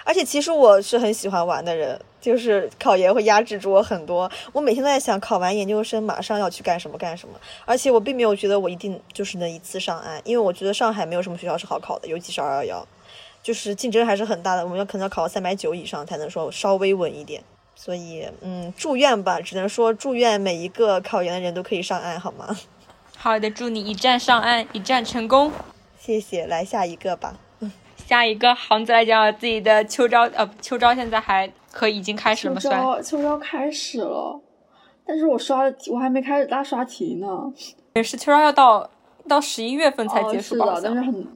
[0.04, 4.30] 而且其实我是很喜欢玩的人，就是考研会压制住我很多。
[4.52, 7.36] 我每天都在想，考完研究生马上要去干什么干什么。
[7.66, 12.88] 而且我并没有觉得我一定就是能一次上岸，因为我觉得上海没有什么学校是好考的，尤其是二幺幺，
[13.50, 14.64] 就是竞争还是很大的。
[14.64, 17.42] 我们要可能要考到三百九以上才能说稍微稳一点。
[17.74, 22.56] 所以，嗯，祝愿吧，只能说祝愿每一个考研的人都可以上岸，好吗？
[23.18, 25.52] 好的，祝你一战上岸，一战成功。
[25.98, 27.40] 谢谢，来下一个吧。
[28.06, 32.62] 下一个，行子来讲自己的秋招，呃，秋招现在还可以，已经开始了吗？
[32.62, 34.40] 秋招，秋招开始了，
[35.08, 37.28] 但是我刷的题，我还没开始大刷题呢。
[37.96, 38.88] 也是秋招要到
[39.28, 40.80] 到十一月份才结束吧？
[40.84, 41.28] 但是很啊，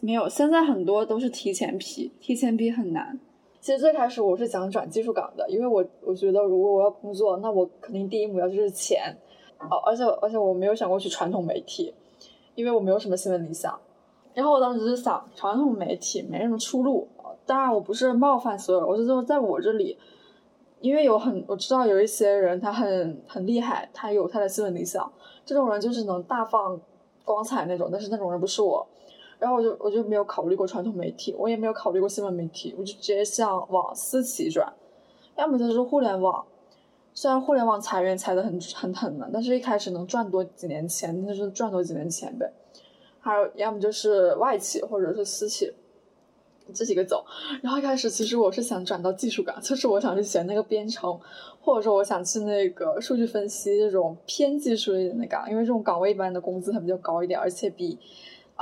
[0.00, 3.18] 没有，现在很多都是提前批，提前批很难。
[3.60, 9.16] 其实最开始我是想转技术岗的，因为我我觉得如果我要工作，那我肯定第一目标就是钱，
[9.58, 11.94] 哦，而且而且我没有想过去传统媒体，
[12.54, 13.78] 因为我没有什么新闻理想。
[14.34, 17.06] 然后我当时就想，传统媒体没什么出路。
[17.44, 19.96] 当然我不是冒犯所有人，我是说在我这里，
[20.80, 25.12] 因为有很我知道有一些人他很很厉害，他有他的新闻理想，
[25.44, 26.80] 这种人就是能大放
[27.24, 28.84] 光彩那种，但是那种人不是我。
[29.42, 34.72] 然后我就我就没有考虑过传统媒体，我也没有考虑过新闻媒体，我就直接向往私企转，
[35.36, 36.44] 要么就是互联网。
[37.12, 42.52] 虽然互联网裁员裁的很很狠的，但是一开始能赚多几年钱，那就是赚多几年钱呗。
[43.18, 45.72] 还有要么就是外企或者是私企，
[46.72, 47.24] 这几个走。
[47.64, 51.18] 然后一开始其实我是想转到技术岗，就是我想去学那个编程，
[51.60, 57.98] 或者说我想去那个数据分析这种偏技术一点的岗，因为这种岗位一般的工资它比较高一点，而且比。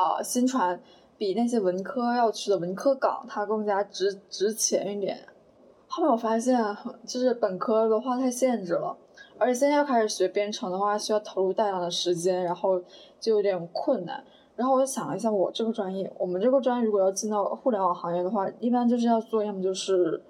[0.00, 0.80] 啊，新传
[1.18, 5.28] 比那些文科要去的文科岗，它更加值值钱一点。
[5.86, 6.56] 后面我发现，
[7.06, 8.96] 就是本科的话太限制了，
[9.36, 12.80] 而且现在要开始学编程的话，需要投入大量的时间，然后
[13.18, 14.24] 就有点困难。
[14.56, 20.22] 然后我就想了一下，我这个专业，我们这个专业如果要进到互联网行业的话，一般就是要做，要么就是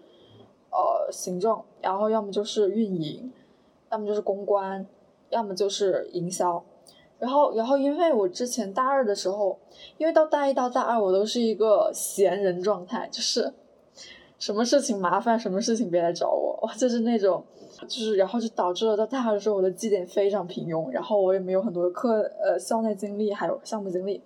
[0.71, 3.33] 呃行政，然后要么就是运营，
[3.93, 4.85] 要么就是公关，
[5.29, 6.65] 要么就是营销。
[7.21, 9.59] 然后，然后，因为我之前大二的时候，
[9.99, 13.53] 因为到大一到大二，我都是一个闲人状态，就是
[14.39, 17.45] 什么事情麻烦，什么事情别来找我， 就是那种，
[17.83, 24.23] 就是然后就导致了到大二的时候，我的绩点非常平庸，然后我也没有很多课，呃，校内经历还有项目经历。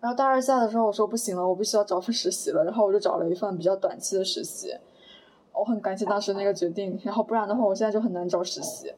[0.00, 4.72] 然后大二下的时候，我说不行了，我必须要找份实习了，然后我就找了一份比较短期的实习。
[5.52, 8.92] 我很感谢当时那个决定，然后不然的话，我现在就很难找实习。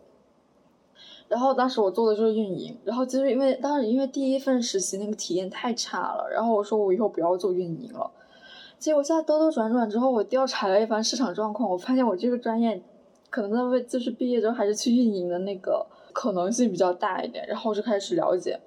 [1.31, 8.11] 然后当时我做的就是运营，然后就是因为当时因为第一份实习那个体验太差了，然后我说我以后不要做运营了。
[8.81, 12.83] 结果现在兜兜转转之后，我调查了一番市场状况，我发现我这个专业
[13.31, 17.47] 可能在为就是毕业之后还是去运营的那个可能性比较大一点。
[17.47, 18.59] 然后我就开始了解，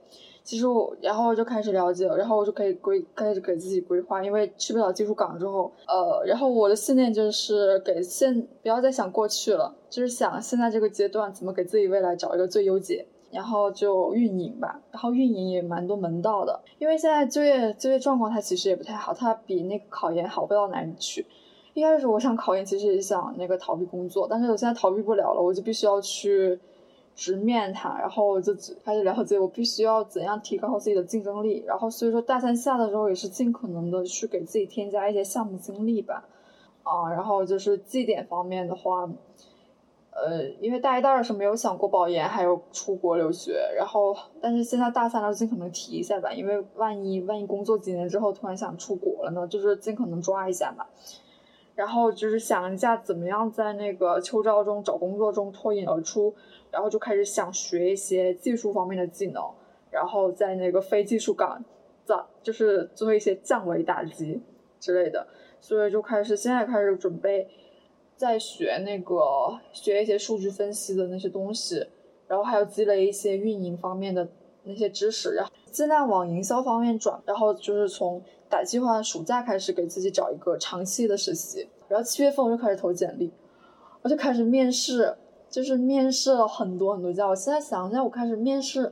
[0.43, 21.25] 其实我，然后我就开始了解，然后我就可以规开始给自己规划，因为去不了技术岗之后，呃，然后我的信念就是给现不要再想过去了，就是想现在这个阶段怎么给自己未来找一个最优解，然后就运营吧，然后运营也蛮多门道的，因为现在就业就业状况它其实也不太好，它比那个考研好不到哪里去。
[21.73, 26.59] 一开始我想考研，其实也想那个逃避工作，但是我现在逃避不了了，我就必须要去
[27.15, 28.53] 直面它，然后我就
[28.83, 36.27] 开始了解我必须要怎样提高自己的竞争力，然后所以说大三下的时候也是尽可能的去给自己添加一些项目经历吧，
[36.83, 39.07] 啊，然后就是绩点方面的话，
[40.11, 50.89] 呃，因为大一、大二是没有想过保研，还有出国留学，然后但是现在大三了，尽可能提一下吧，因为万一万一工作几年之后突然想出国了呢，就是尽可能抓一下吧。
[51.75, 56.31] 然后就是想一下怎么样在那个秋招中找工作中脱颖而出，
[56.73, 59.41] 然后就开始想学一些技术方面的技能，
[59.89, 61.63] 然后在那个非技术岗，
[62.03, 64.41] 在就是做一些降维打击
[64.79, 65.27] 之类的，
[65.61, 67.47] 所以就开始现在开始准备
[68.17, 69.15] 在学那个
[69.71, 71.87] 学一些数据分析的那些东西，
[72.27, 74.27] 然后还有积累一些运营方面的
[74.63, 78.21] 那些知识，然后尽量往营销方面转，然后就是从。
[78.49, 83.33] 打计划，暑假开始给自己找一个长期的实习，然后七月份我就开始投简历，
[84.03, 85.17] 我就开始面试，
[85.53, 87.27] 就是面试了很多很多家。
[87.27, 88.91] 我现在想一下，我开始面试，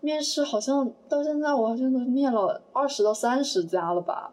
[0.00, 4.32] 面试好像到现在我好像都面了二十到三十家了吧，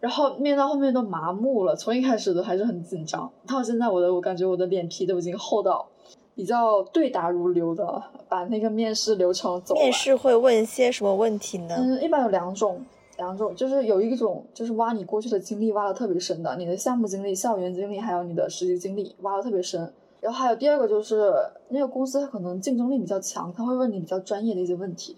[0.00, 5.88] 然后面到后面都麻木了，从一开始都还是很紧张，到现在我的我感觉我的脸皮都已经厚到
[6.34, 11.74] 比较对答如流的把那个面试流程走面试会问一些什么问题呢？
[11.78, 12.84] 嗯，一般有两种。
[13.16, 19.92] 两种就是有一种就是挖你过去的经历挖的特别深的，你的项目经历、校园经历还有你的实习经历挖的特别深。
[20.20, 21.32] 然后还有第二个就是
[21.68, 25.16] 那个公司它可能竞争力比较强，他会问你比较专业的一些问题，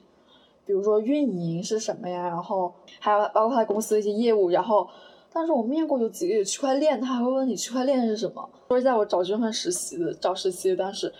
[0.65, 4.51] 比如说运营是什么呀，然后还有包括他公司的一些业务。
[4.51, 4.89] 然后，
[5.33, 8.49] 但是我面过有几个区块链，他还会问你区块链是什么。
[8.69, 11.13] 说一下我找这份实习的找实习当时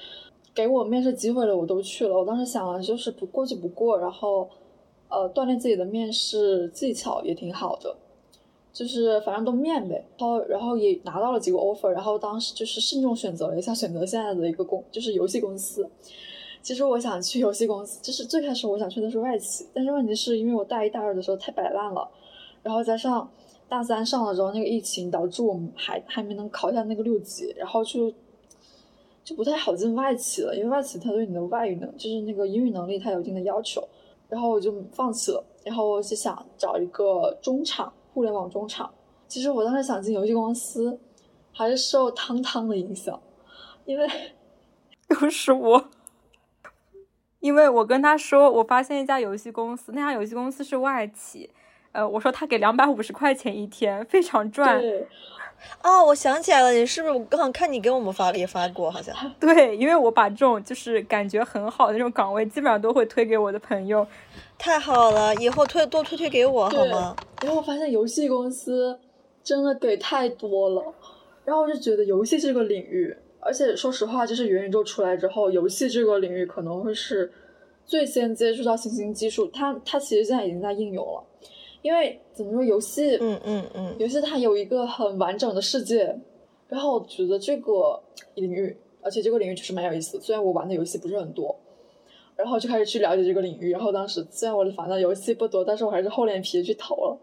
[0.55, 2.19] 给我面试机会了，我都去了。
[2.19, 4.49] 我当时想了就是不过就不过，然后。
[5.15, 7.95] 呃，锻炼自己的面试技巧也挺好的，
[8.73, 10.05] 就是反正都面呗。
[10.19, 15.89] 然后，然后也拿到了几个 offer，然后当时就是慎重选择了一下，选择现在的一个公，就是游戏公司。
[16.63, 22.09] 其实我想去游戏公司，就是最开始我想去的是外企，但是问题是因为我大一、大二的时候太摆烂了，
[22.63, 23.29] 然后加上
[23.69, 28.13] 大三上了之后那个疫情导致我们还还没能考下那个六级，然后就
[29.25, 33.83] 就不太好进外企了，因为外企它对你的外语能，就是那个英语能力它有一定的要求。
[34.29, 38.93] 然后我就放弃了，然后我就想找一个中场，互联网中场。
[39.27, 41.01] 其实我当时想进游戏公司，
[41.53, 43.21] 还是受汤汤的影响，
[43.85, 44.07] 因为
[45.09, 45.91] 又是我，
[47.41, 51.51] 因为我跟他说，我发现一家游戏公司，那家游戏公司是外企，
[51.93, 54.83] 呃，我说他给两百五十块钱一天，非常赚。
[55.83, 64.07] 哦，我想起来了，你是不是我刚好看你给我们发也发过，好像 对，因为我把这种就是感觉很好的那种岗位，基本上都会推给我的朋友。
[64.59, 67.17] 太好了，以后推多推推给我好吗？
[67.43, 68.97] 然后我发现游戏公司
[69.43, 70.83] 真的给太多了，
[71.45, 77.33] 然后我就觉得游戏这个领域，而且说实话，就是元宇宙出来之后，游戏这个领域可能会是
[77.85, 81.25] 最先接触到新兴技术，它它其实现在已经在应用了。
[81.83, 86.17] 因为怎么说，游戏，嗯嗯嗯，游戏它有一个很完整的世界，
[86.69, 88.01] 然后我觉得这个
[88.37, 90.21] 领域，而且这个领域确实蛮有意思。
[90.21, 91.55] 虽然我玩的游戏不是很多，
[92.37, 93.73] 然后就开始去了解这个领域。
[93.73, 97.19] 然后当时虽然我反正游戏不多，但是我还是厚脸皮去投了，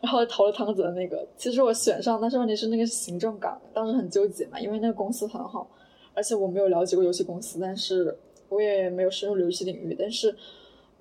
[0.00, 1.24] 然后投了汤子的那个。
[1.36, 5.70] 其实我选上，但是问题是那个是行政岗，当时很纠结嘛，因为那个公司很好，
[6.12, 10.34] 而且我没有了解过游戏公司，但是我也没有深入游戏领域，但是。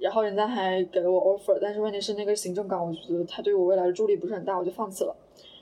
[0.01, 5.15] 然后人家还给了我 offer，但是问题是那个行政岗，我觉得他对我未来的助力不是很大，我就放弃了。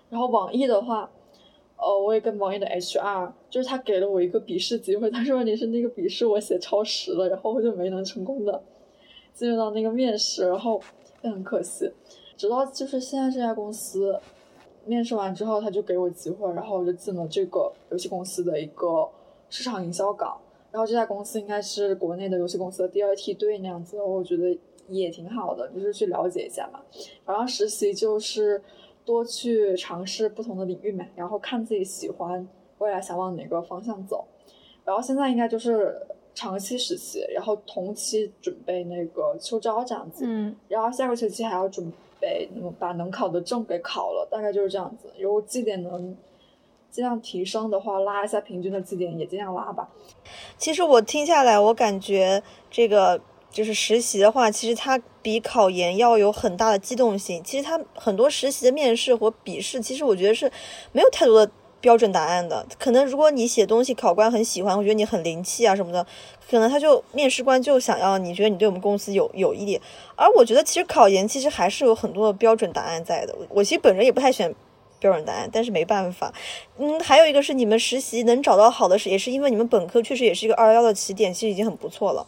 [0.09, 1.11] 然后网易的话，
[1.75, 8.63] 呃，我也跟网易的 HR，就是他给了我一个笔试机会，但是问题是那个笔试我写超时了，然后我就没能成功的
[9.33, 10.81] 进入到那个面试，然后
[11.21, 11.91] 也很可惜。
[12.37, 14.17] 直到就是现在这家公司
[14.85, 19.09] 面试完之后，他就给我机会，然后我就进了这个游戏公司的一个
[19.49, 20.39] 市场营销岗。
[20.71, 24.57] 然后这家公司应该是国内的游戏公司的第二梯队那样子，我觉得
[24.87, 26.79] 也挺好的，就是去了解一下嘛。
[27.25, 28.61] 然后实习就是
[29.03, 32.47] 多去尝试不同的领域嘛，然后看自己喜欢，
[32.77, 34.27] 未来想往哪个方向走。
[34.85, 35.99] 然后现在应该就是
[36.35, 40.23] 长期实习，然后同期准备那个秋招这样子。
[40.27, 40.55] 嗯。
[40.67, 42.47] 然后下个学期还要准备
[42.77, 45.09] 把能考的证给考了，大概就是这样子。
[45.19, 46.15] 如果绩点能。
[46.91, 49.87] 尽量提升的话，拉一下平均的绩点，也尽量拉吧。
[50.57, 53.19] 其实我听下来，我感觉这个
[53.51, 57.43] 就是实习的话，其实它比考研要有很大的机动性。
[57.43, 60.51] 其实它很多实习的面试和笔试，其实我觉得是
[60.91, 62.65] 没有太多的标准答案的。
[62.77, 66.05] 可能如果你写东西，考官很喜欢，我觉得你很灵气啊什么的，
[66.49, 69.79] 可能他就面试官就想要你觉得你对我们公司有有一点。
[70.15, 73.35] 而我觉得其实考研其实还是有很多的标准答案在的。
[73.49, 74.53] 我其实本人也不太选
[74.99, 76.33] 标准答案，但是没办法。
[76.77, 82.25] 嗯，还有一个是你们实习能找到好的，是也是因为你们本科确实也是一个二幺幺的起点，其实已经很不错了。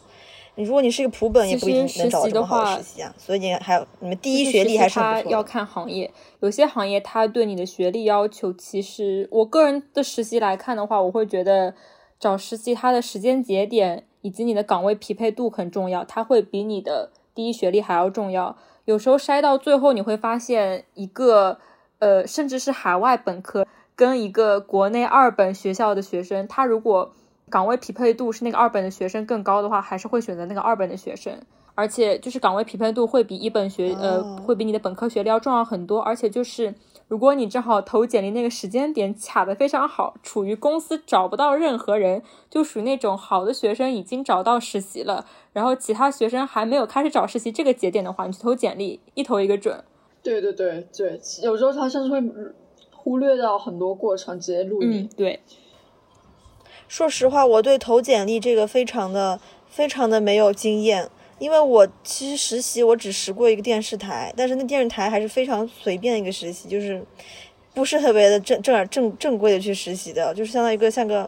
[0.55, 3.15] 你如果你是一个普本，也不一定能找到这么好的实习啊。
[3.17, 5.31] 所以你还有你们第一学历还是很不错。
[5.31, 6.11] 要看行业，
[6.41, 11.73] 有些行业它对你的学历要求，其实我个人的实习来看的话，我会觉得
[12.19, 18.57] 找实习它的时间节点以及你的岗位匹配度很重要，它会比你的第一学历还要重要。
[18.83, 21.59] 有时候筛到最后，你会发现一个
[22.01, 27.13] 呃，甚至是海外本科跟一个国内二本学校的学生，他如果
[27.47, 31.39] 岗位匹配度是那个二本的学生更高的话，还是会选择那个二本的学生，
[31.75, 36.73] 而且就是岗位匹配度会比一本学呃会比你的本科学历要重要很多，而且就是
[37.07, 49.83] 如果你正好投简历那个时间点卡的非常好，处于公司找不到任何人，就属于那种好的学生已经找到实习了，然后其他学生还没有开始找实习这个节点的话，你去投简历一投一个准。
[50.23, 52.21] 对对对对，有时候他甚至会
[52.91, 55.09] 忽略掉很多过程，直接录你。
[55.17, 55.39] 对。
[56.87, 61.09] 说实话，我对投简历这个非常的、非常的没有经验，
[61.39, 67.03] 因为我其实实习我只实过一个电视台，但是那电视台还是非常随便的一个实习，就是
[67.73, 71.27] 不是特别的正正正正规的去实习的，就是相当于一个像个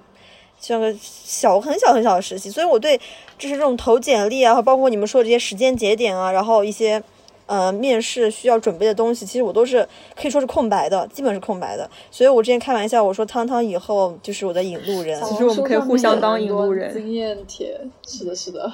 [0.60, 2.96] 像个小很小很小的实习，所以我对
[3.40, 7.02] 就是这种投简历啊，包括你们说的这些时间节点啊，然后一些。
[7.46, 9.86] 呃，面试需要准备的东西，其实我都是
[10.16, 11.90] 可以说是空白的，基本是空白的。
[12.10, 15.22] 所以我之前开玩笑，我说汤汤以后就是我的引路人。
[15.24, 16.94] 其实我们可以互相当引路人。
[16.94, 18.72] 经验帖是的，是的，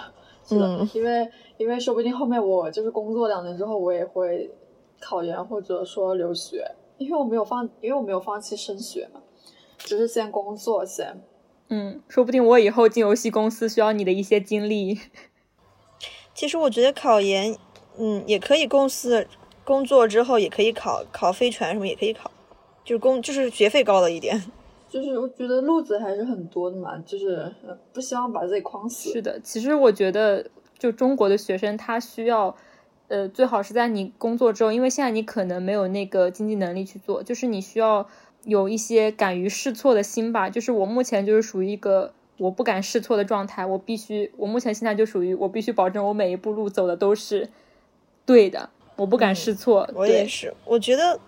[0.48, 4.52] 是的，因为因为说不定后面我就是工作两年之后，我也会
[5.00, 6.64] 考研或者说留学，
[7.00, 9.22] 因为我没有放，因为我没有放弃升学嘛，
[9.80, 11.22] 只是先工作先。
[11.70, 15.00] 嗯，说不定我以后进游戏公司需要你的一些经历。
[16.36, 17.58] 其实我觉得考研。
[17.98, 18.68] 嗯，也可以。
[18.68, 19.28] 公司
[19.64, 22.32] 工作之后也可以考考飞船什么也可以考，
[22.84, 24.42] 就是工就是学费高了一点。
[24.90, 27.54] 就是我觉得路子还是很多的嘛，就是
[27.94, 29.12] 不希望把自己框死。
[29.12, 30.44] 是的，其实我觉得
[30.80, 32.56] 就中国的学生他需要，
[33.08, 38.08] 呃，最好是在你工作之后，因为现在你可能没有那个经济能力去做，就是你需要
[38.46, 40.50] 有一些敢于试错的心吧。
[40.50, 47.50] 就是我目前就是属于一个我不敢试错的状态，我必须，我目前现在就属于我必须保证我每一步路走的都是。
[48.30, 49.90] 对的，我不敢试错。
[49.96, 51.20] 我也是，我觉得，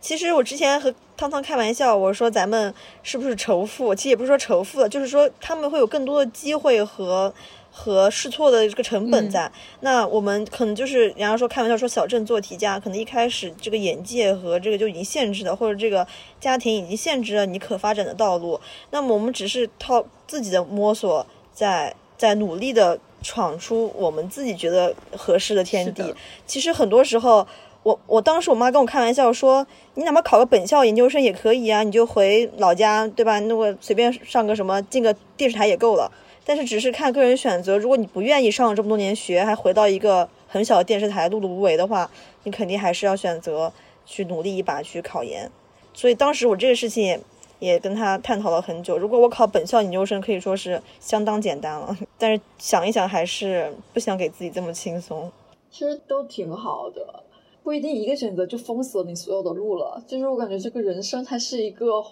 [0.00, 2.74] 其实我之前和汤汤开玩笑，我说咱们
[3.04, 3.94] 是不是仇富？
[3.94, 7.32] 其实也不是说仇富了，就是说他们会有更多的机会和
[7.70, 9.48] 和试错的这个成本在。
[9.78, 16.04] 那我们可能就是人家说开玩笑说小镇做题家，可能一开始这个眼界和这个就已经限制了，或者这个
[16.40, 18.60] 家庭已经限制了你可发展的道路。
[18.90, 21.24] 那么我们只是靠自己的摸索，
[21.54, 22.98] 在在努力的。
[23.22, 26.14] 闯出我们自己觉得合适的天地。
[26.46, 27.46] 其实很多时候，
[27.82, 33.38] 我我当时我妈跟我开玩笑说：“你哪怕考个本校研究生也可以啊，你就回老家，对吧？
[33.40, 36.10] 那个随便上个什么，进个电视台也够了。”
[36.44, 37.78] 但是只是看个人选择。
[37.78, 42.10] 如果你不愿意上了这么多年学，还回到一个很小的电视台碌碌无为的话，
[42.44, 43.72] 你肯定还是要选择
[44.04, 45.50] 去努力一把去考研。
[45.92, 47.04] 所以当时我这个事情。
[47.04, 47.20] 也
[47.60, 48.98] 也跟他探讨了很久。
[48.98, 51.96] 如果我考本校研究生，可以说是相当简单了。
[52.18, 55.30] 但是想一想，还是不想给自己这么轻松。
[55.70, 57.22] 其实都挺好的，
[57.62, 60.02] 不一定一个选择就封死了你所有的路了。
[60.06, 62.02] 就是我感觉这个人生它是一个，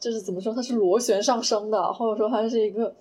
[0.00, 2.92] 就是怎么说，它是螺旋上升的，或者说它是一个，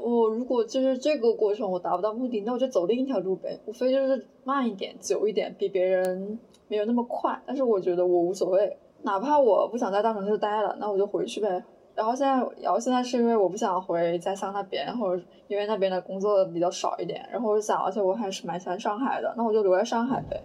[0.00, 7.40] 我如果就是这个过程我达不到目的，那我就走另一条路呗，无非就是慢一点、久一点，比别人没有那么快。
[7.46, 8.76] 但是我觉得我无所谓。
[9.02, 11.62] 哪怕我不想在大城市待了，那我就回去呗。
[11.94, 17.28] 然后现在，然后现在是因为我不想回家乡那边，或者因为那边的工作比较少一点。
[17.30, 20.42] 然后我就想，而且我还是蛮喜欢上海的，那我就留在上海呗。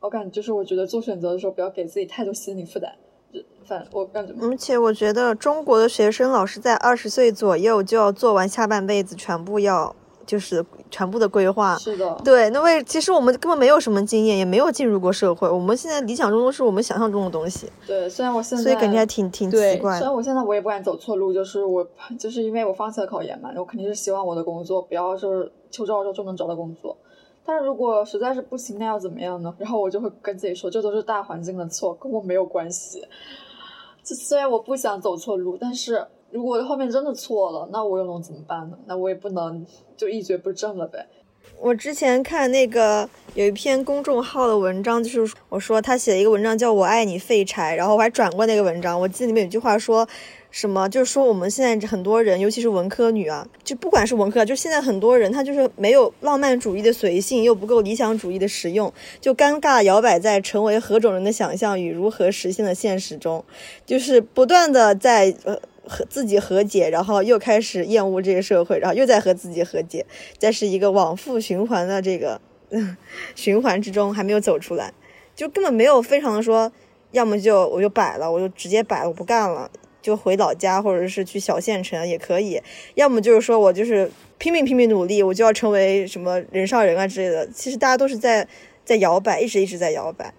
[0.00, 2.92] 我感觉就是，我觉得做选择的时候不要给自己太多心理负担。
[3.64, 9.94] 反我感觉，而且我觉得中国的学生老是在二十岁左右就要做完下半辈子全部要。
[10.26, 12.50] 就是全部的规划，是的，对。
[12.50, 15.48] 那为其实我们根本没有什么经验，也没有进入过社会。
[15.48, 17.70] 我们现在理想中都是我们想象中的东西。
[17.86, 19.98] 对，虽然我现在，所以感觉还挺挺奇怪。
[19.98, 21.86] 虽然我现在我也不敢走错路，就是我
[22.18, 26.96] 就是因为我放弃了考研嘛，我肯定是希望我的工作不要是秋招的时候就能找到工作。
[27.44, 29.54] 但是如果实在是不行，那要怎么样呢？
[29.58, 33.02] 然后我就会跟自己说，这都是大环境的错，跟我没有关系。
[34.02, 36.06] 虽然我不想走错路，但是。
[36.34, 38.76] 如果后面真的错了，那我又能怎么办呢？
[38.86, 39.64] 那我也不能
[39.96, 41.06] 就一蹶不振了呗。
[41.60, 50.06] 我之前看那个有一篇公众号的文章，就是我说他写了一个文章叫《我爱你废柴》，然后我还转过那个文章，我记得里面有句话说。
[50.50, 50.88] 什么？
[50.88, 63.44] 就是说，我们现在很多人，尤其是文科女啊，就不管是文科，就现在很多人，他就是没有浪漫主义的随性，又不够理想主义的实用，就尴尬摇摆在成为何种人的想象与如何实现的现实中，
[63.84, 70.04] 就是不断的在呃和自己和解，然后又开始厌恶这个社会，然后又在和自己和解，
[70.38, 72.96] 再是一个往复循环的这个嗯
[73.34, 74.92] 循环之中，还没有走出来，
[75.34, 76.72] 就根本没有非常的说，
[77.12, 79.70] 要么就我就摆了，我就直接摆，我不干了。
[80.02, 82.60] 就回老家，或者是去小县城也可以，
[82.94, 87.48] 要么就是说我就是拼命拼命努力，我就要成为什么人上人啊之类的。
[87.48, 88.46] 其实大家都是在
[88.84, 90.34] 在摇摆，一直一直在摇摆。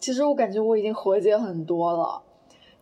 [0.00, 2.20] 其实我感觉我已经和解很多了，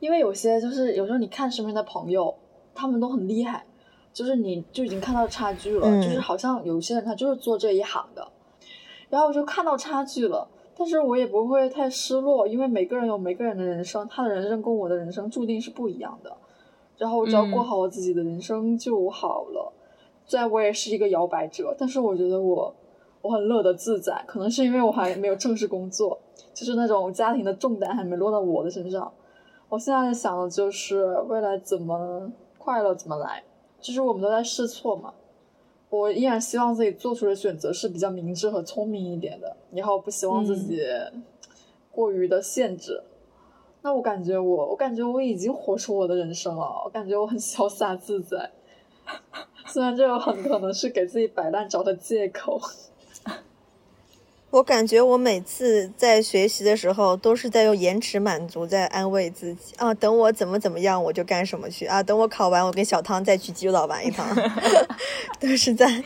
[0.05, 2.35] 因为有些就是有时候你看身边的朋友，
[2.75, 3.65] 他们都很厉害，
[4.13, 8.29] 就是你就已经看到差距了，就是好像有些人他就是做这一行的，
[9.09, 10.47] 然后我就看到差距了。
[10.77, 16.37] 但是我也不会太失落，因为每个人有每个人的人生，他的人生跟我的人生注定是不一样的。
[16.99, 19.73] 然后我只要过好我自己的人生就好了。
[20.27, 22.75] 虽然我也是一个摇摆者，但是我觉得我
[23.23, 24.23] 我很乐得自在。
[24.27, 26.19] 可能是因为我还没有正式工作，
[26.53, 29.11] 就是那种家庭的重担还没落到我的身上。
[29.75, 33.43] 我现在想的就是未来怎么快乐怎么来，
[33.81, 35.12] 就是我们都在试错嘛。
[35.91, 40.81] 我依然希望自己做出的选择是比较明智和聪明一点的，然后不希望自己
[41.91, 43.03] 过于的限制。
[43.83, 48.53] 那我感觉我，我感觉我已经活出我的人生了，我感觉我很潇洒自在。
[49.66, 52.61] 虽然这很可能是给自己摆烂找的借口。
[54.55, 64.25] 我感觉我每次在学习的时候，都是在用延迟满足在安慰自己啊，等我怎么怎么样，我就干什么去啊，等我考完，我跟小汤再去济州岛玩一趟，
[65.41, 66.05] 都是在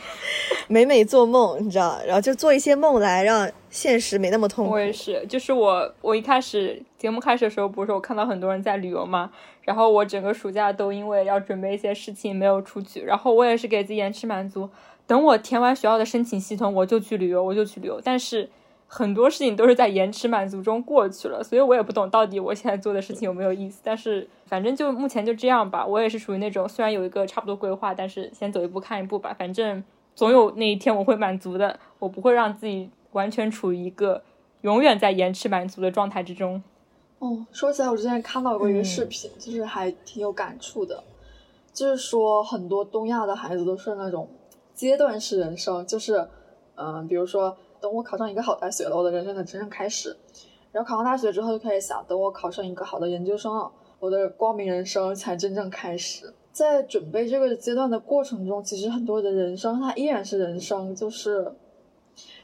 [0.67, 2.01] 美美做梦，你知道？
[2.07, 4.71] 然后就做一些梦来让现实没那么痛苦。
[4.71, 9.29] 我也是，就是我，我一开始节目开始的时候，不是我看到很多人在旅游嘛？
[9.61, 14.67] 然后我整个暑假都因为要准备一些事情没有出去，然后我也是给自己延迟满足。
[15.09, 17.99] 等我填完学校的申请系统，我就去旅游，我就去旅游。
[18.03, 18.47] 但是
[18.85, 23.81] 很多事情都是在延迟满足中过去了，所以我也不懂到底我现在做的事情有没有意思。
[23.83, 25.83] 但是反正就目前就这样吧。
[25.83, 29.35] 我也是属于那种虽然有一个差不多规划，但是先走一步看一步吧。
[29.35, 29.83] 反正
[30.13, 34.21] 总有那一天我会满足的，我不会让自己完全处于一个
[34.61, 36.61] 永远在延迟满足的状态之中。
[37.17, 41.03] 哦，说起来，我之前看到过一个视频，就是还挺有感触的，
[41.73, 44.29] 就是说很多东亚的孩子都是那种。
[44.79, 46.25] 阶段式人生就是，
[46.75, 50.15] 嗯，比如说，等我考上一个好大学了，我的人生才真正开始。
[50.71, 53.69] 然后考上大学之后，就开始想，等我考上一个好的研究生了，
[53.99, 56.33] 我的光明人生才真正开始。
[56.53, 61.53] 在准备这个阶段的过程中，其实很多的人生它依然是人生，就是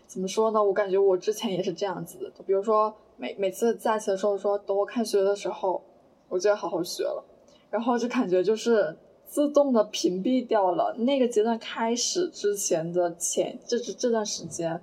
[0.06, 0.62] 怎么说呢？
[0.62, 2.44] 我感觉我之前也是这样子的。
[2.46, 5.82] 比如说，每每次假期的时候，说等我开学的时候，
[6.28, 7.24] 我就要好好学了，
[7.70, 8.94] 然后就感觉就是。
[9.36, 14.80] 自动的屏蔽掉了那个阶段开始之前的前，这是这段时间，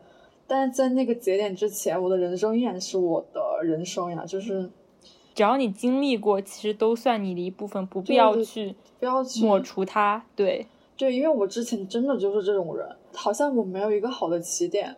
[0.46, 4.70] 但是在那个节点之前，我的人生依然是我的人生呀，就是
[5.34, 10.22] 只要你经历过，其实都算你的一部分，不必要去不要去抹除它。
[10.36, 10.66] 对
[10.98, 14.94] 对，因为我之前真的就是这种人，好像我没有一个好的起点，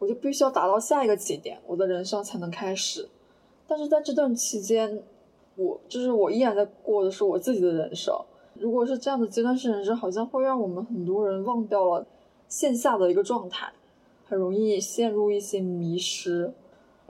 [0.00, 3.08] 我就必须要达到下一个起点，我的人生才能开始。
[3.68, 5.00] 但是在这段期间，
[5.54, 8.12] 我就是我依然在过的是我自己的人生。
[8.60, 12.06] 如果是这样的阶段性人生，好像会让我们很多人忘掉了
[12.46, 13.72] 线下的一个状态，
[14.28, 16.52] 很容易陷入一些迷失。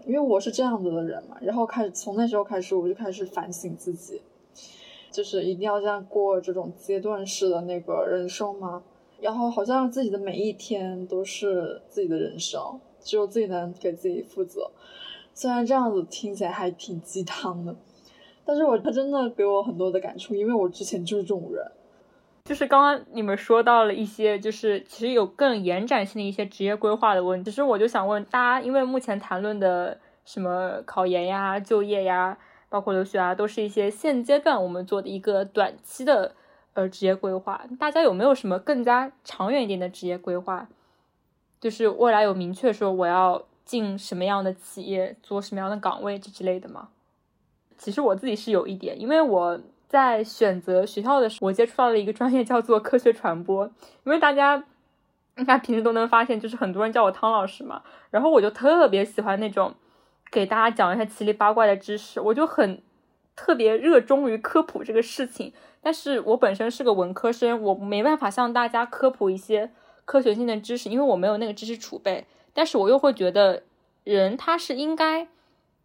[0.07, 4.23] 因为我是这样子的人嘛，然后开始从那时候开始，我就开始反省自己，
[5.11, 8.85] 就是一定要这样过这种阶段式的那个人生吗？
[9.21, 14.71] 然后好像自己的每一天都是自己的人生，只有自己能给自己负责。
[15.35, 17.75] 虽然这样子听起来还挺鸡汤的。
[18.51, 21.65] 但是我他真的给我很多的感触，因为我之前就是这种人。
[22.45, 27.49] 就是刚刚你们说到了一些，就是其实有更延展性的一些职业规划的问题。
[27.49, 32.37] 其实我就想问大家，因为目前谈论的什么考研呀、就业呀，
[32.69, 36.35] 包括留学啊，都是一些现阶段我们做的一个短期的
[36.73, 37.65] 呃职业规划。
[37.79, 40.67] 大家有没有什么更加长远一点的职业规划？
[41.61, 46.89] 就是未来有明确说我要进什么样的企业，做什么样的岗位这之类的吗？
[47.81, 49.59] 其实我自己是有一点，因为我
[49.89, 53.65] 在选择学校的时候，我接触到了一个专业叫做科学传播。
[54.05, 54.63] 因为大家
[55.39, 59.75] 应该平时都能发现，就是很多人叫我汤老师嘛，然后我就特别喜欢那种
[60.31, 62.83] 给大家讲一些七里八怪的知识，我就很
[63.35, 65.53] 特别热衷于科普这个事情。
[65.81, 69.71] 但是我本身是个文科生，我没办法向大家科普一些。
[70.07, 72.27] 科学性的知识，因为我没有那个知识储备。
[72.53, 73.63] 但是我又会觉得，
[74.03, 75.29] 人他是应该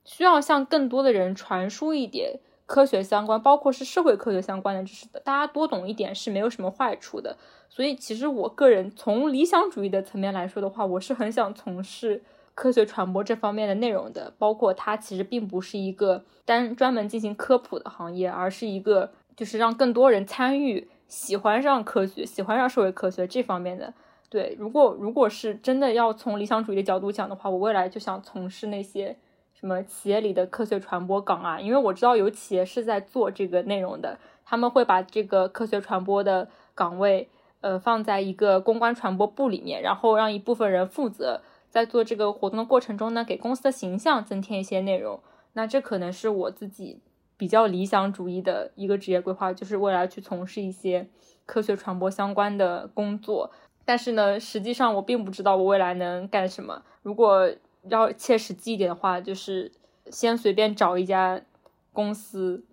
[0.06, 5.20] 需要向更多的人传输一点科学相关，包括是社会科学相关的知识的。
[5.20, 7.36] 大家多懂一点是没有什么坏处的。
[7.68, 14.32] 所以，其实我个人从理想主义的层面来说的话，我是很想从事科学传播这方面的内容的。
[14.38, 23.94] 包括它其实并不是一个单专门进行科普的行业，而是一个就是让更多人参与、喜欢上科学、喜欢上社会科学这方面的。
[24.30, 29.16] 对，如果如果是真的要从理想主义的角度讲的话，我未来就想从事那些
[29.66, 37.28] 什么企业里的科学传播岗啊，因为我知道有企业是在做这个内容的，他们会把这个科学传播的岗位，
[37.62, 45.20] 呃，放在一个公关传播部里面，然后让一部分人负责，在做这个活动的过程中呢，给公司的形象增添一些内容。
[45.54, 47.02] 那这可能是我自己
[47.36, 51.08] 比较理想主义的一个职业规划，就是未来去从事一些
[51.48, 53.50] 科学传播相关的工作。
[53.84, 56.84] 但是呢，实际上我并不知道我未来能干什么。
[57.02, 57.50] 如果
[57.90, 59.72] 要切实际一点的话，就是
[60.12, 61.42] 先随便找一家
[61.94, 62.64] 公司，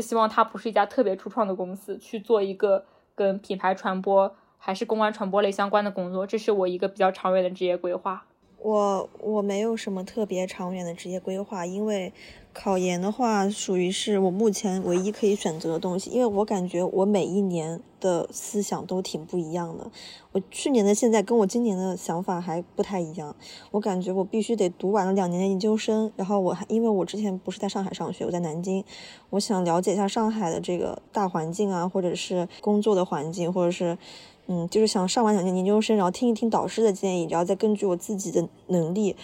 [0.00, 2.84] 希望它不是一家特别初创的公司，去做一个
[3.14, 6.26] 跟品牌传播还是公关传播类相关的工作。
[6.26, 8.26] 这是我一个比较长远的职业规划。
[8.58, 12.12] 我我没有什么特别长远的职业规划，因为。
[12.54, 19.90] 考研的话，属于是我目前唯一可以选择的东西，因为我感觉我每一年的思想都挺不一样的。
[20.30, 23.34] 我去年的现在跟我今年的想法还不太一样。
[23.72, 28.84] 我感觉我必须得读完了两年的研究生，然后我还因为我之前不是在上海上学，我在南京，
[29.30, 33.98] 我想了解一下上海的这个大环境啊，或者是工作的环境，或者是，
[34.46, 39.16] 嗯，就是想上完两年研究生，然后听一听导师的建议，然后再根据我自己的能力。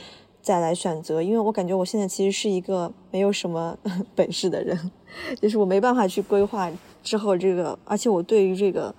[0.42, 3.76] 再来选择，因为我感觉我现在其实是一个没有什么
[4.14, 4.90] 本事的人，
[5.40, 6.70] 就是我没办法去规划
[7.02, 8.94] 之后这个，而且我对于这个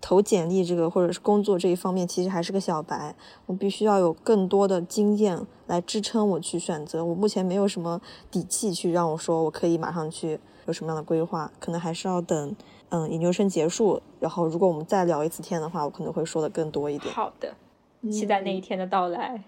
[0.00, 3.14] 投简历这个或者是工作这一方面，其实还是个小白，
[3.46, 7.04] 我必须要有更多的经验来支撑我去选择。
[7.04, 12.56] 我目前没有什么底气去让我说我可以马上去有什么样的规划，可能还是要等
[12.90, 17.12] 嗯研究生结束，然后如果我们再聊一次天的话，我可能会说的更多一点。
[17.12, 17.54] 好的，
[18.10, 19.42] 期待那一天的到来。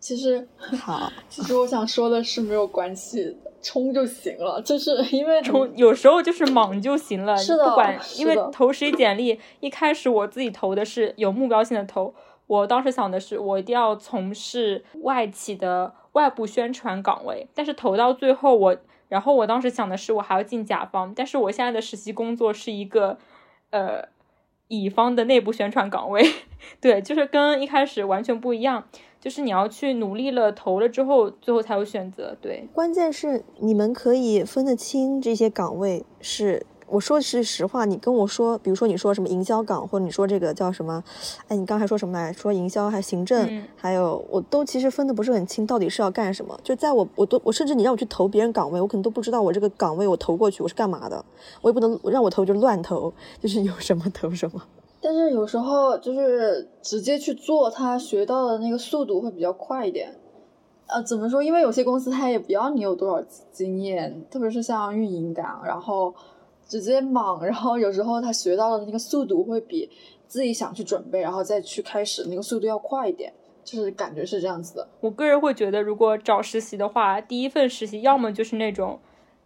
[0.00, 0.48] 其实
[0.80, 12.14] 好， 其实我想说的是没有关系，冲就行了，就是因为冲有时候就是莽就行了，是的，不管因为投实习简历，一开始我自己投的是有目标性的投，
[12.46, 18.76] 我当时想的是我一定要从事外企的外部宣传岗位，但是投到最后我，
[19.08, 23.18] 然后我当时想的是我还要进甲方，但是我现在的实习工作是一个
[23.68, 24.08] 呃
[24.68, 26.24] 乙方的内部宣传岗位，
[26.80, 28.84] 对，就是跟一开始完全不一样。
[29.20, 32.34] 就是你要去努力了，投了之后，最后才有选择。
[32.40, 36.66] 对，关键是你们可以分得清这些岗位是。
[36.92, 41.04] 我说的是实话，你跟我说，比如说你说什么营销岗，或者你说这个叫什么？
[41.46, 42.32] 哎，你刚才说什么来？
[42.32, 46.58] 说营销还行政，还有我都其实分的不是很清，到底是要干什么？
[46.64, 51.24] 就在我我都我甚至你让我去投别人岗位，我可能都不知道我这个岗位我投过去我是干嘛的，
[51.62, 54.60] 我也不能让我投就乱投，就是有什么投什么。
[55.02, 60.14] 但是有时候就是直接去做，他学到的那个速度会比较快一点。
[60.86, 61.42] 呃，怎么说？
[61.42, 66.14] 因为有些公司他也不要你有多少经验，特别是像运营岗，然后
[66.66, 69.88] 直接莽，然后有时候他学到的那个速度会比
[70.26, 73.32] 自己想去准备，然后再去开始那个速度要快一点，
[73.64, 74.88] 就是感觉是这样子的。
[75.00, 78.98] 我个人会觉得，如果找实习的话，第一份实习要么就是那种。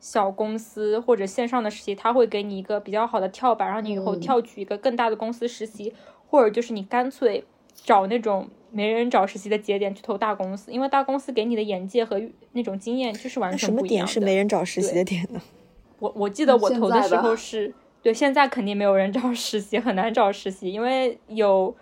[0.05, 5.95] 小公司或者线上的实习，他会给你一个比较好的跳板，让你以后跳去一个更大的公司实习，
[6.29, 7.43] 或者就是你干脆
[7.75, 12.21] 找那种没人找实习的节点去投大公司，因为大公司给你的眼界和
[12.53, 14.07] 那种经验就是完全不一样的。
[14.07, 15.41] 什么点是没人找实习的点呢？
[15.99, 21.75] 我我记得我投的时候是对，现在肯定没有人找实习，很难找实习，因为有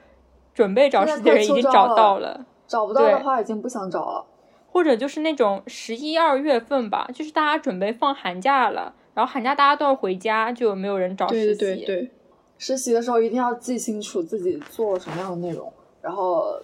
[0.55, 4.27] 准备找实习的人已经找到了，找不到的话已经不想找了。
[4.73, 11.61] 或者就是那种十一二月份吧，就是大家准备放寒假了，然后寒假大家都要回家，就没有人找实习。
[11.61, 12.11] 对对对，
[12.57, 15.71] 实习的时候一定要记清楚自己做什么样的内容，
[16.01, 16.59] 然后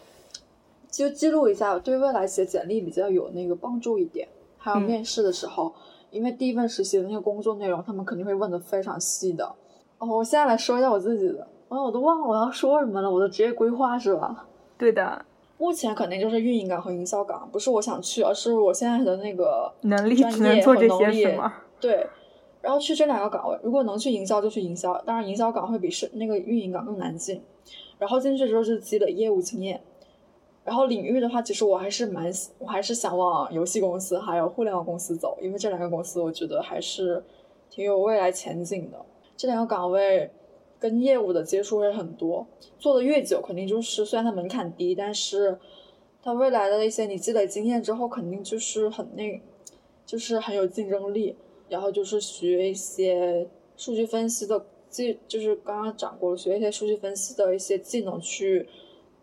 [0.91, 4.27] 就记录一下，对未来写简历比较有那个帮助一点。
[4.57, 5.73] 还有面试的时候，
[6.11, 9.55] 因为第一份实习的那个工作内容，他们肯定会问的非常细的。
[9.99, 14.47] 哦，我现在来说一下我自己的，哦，我都忘了我要说什么了，我的职业规划是吧？
[14.79, 15.27] 对的。
[15.59, 21.27] 目前肯定就是运营岗和营销岗，不是我想去，而是我现在的那个能力专业和能力。
[21.35, 21.53] 吗？
[21.81, 22.07] 对，
[22.63, 27.43] 然后去这两个岗位，如果能去营销就去营销，当然营销岗会比是那个运营岗更难进。
[27.99, 29.83] 然后进去之后是积累业务经验，
[30.65, 32.31] 然后领域的话，其实我还是蛮，
[32.61, 37.25] 我还是想往游戏公司还有互联网公司走，因为这两个公司我觉得还是
[37.69, 38.99] 挺有未来前景的。
[39.37, 40.31] 这两个岗位。
[40.79, 42.47] 跟业务的接触会很多。
[42.79, 45.59] 做的越久，肯定就是虽然它门槛低，但是
[46.23, 49.43] 它未来的一些你积累经验之后，肯定就是很那，
[50.07, 51.37] 就是很有竞争力。
[51.69, 58.67] 然后就是学一些数据分析的技，就是刚刚讲过，学一些数据分析的一些技能，去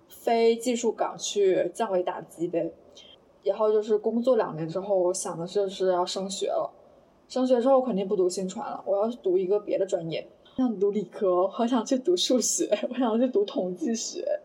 [0.08, 2.72] 非技术岗去降维打击呗。
[3.44, 6.72] 然后就是工作两年之后，我想的就是要升学了。
[7.28, 10.28] 升学之后肯定不读新传了，我要读一个别的专业。
[10.56, 14.40] 想读理科，我想去读数学， 我想去读统计学。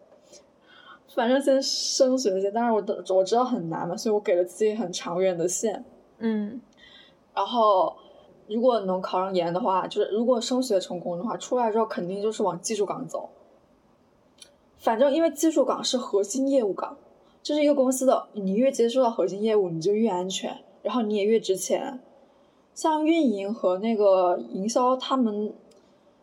[1.15, 5.85] 反正先升学先，但是我的我知道很难嘛，所以我给了自己很长远的线。
[6.19, 6.61] 嗯。
[7.33, 7.95] 然后，
[8.49, 13.31] 如果能考上研的话，就是如果升学成功的话，出来之后肯定就是往技术岗走。
[14.79, 16.97] 反正因为技术岗是核心业务岗，
[17.41, 22.01] 这是一个公司的，你越接触到核心业务，你就越安全，然后你也越值钱。
[22.75, 25.53] 像运营和那个营销，他们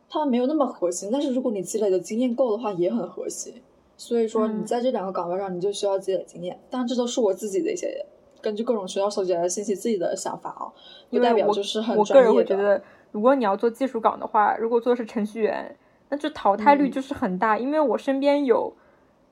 [0.10, 3.62] 他们没有那么核心，但是如果你积累的经验够的话，也很核心。
[3.97, 6.60] 所以说，你在这两个岗位上，你就需要积累经验。
[6.70, 8.05] 当然，这都是我自己的一些。
[8.39, 10.70] 根据各种学校收集来的信息，自己的想法啊，
[11.10, 12.82] 不代表就是很专业我个人会觉得，
[13.12, 15.76] 如果你要做技术岗的话，如果做的是程序员，
[16.10, 17.58] 那就淘汰率就是很大。
[17.58, 18.72] 因为我身边有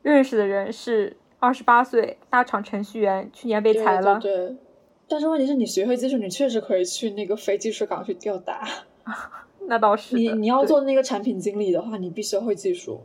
[0.01, 4.19] 认识的人是二十八岁大厂程序员，去年被裁了。
[4.19, 4.55] 对，
[5.07, 8.67] 但是问题是你学会技术，你确实可以去那个非技术岗去吊打。
[9.67, 10.15] 那倒是。
[10.15, 12.99] 你你要做那个产品经理的话，你必须要会技术，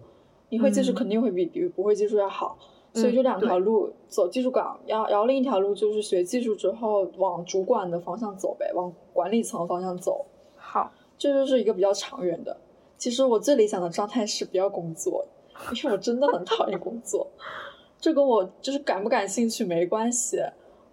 [0.48, 2.58] 你会技术肯定会比比不会技术要好。
[2.92, 10.26] 所以就两条路走技术岗，然后然后另一条路就是学技术之后往主管的方向走呗，往管理层方向走。
[10.56, 12.56] 好，这就是一个比较长远的。
[12.98, 15.24] 其实我最理想的状态是不要工作，
[15.76, 17.28] 因为我真的很讨厌工作。
[18.00, 20.38] 这跟我就是感不感兴趣没关系，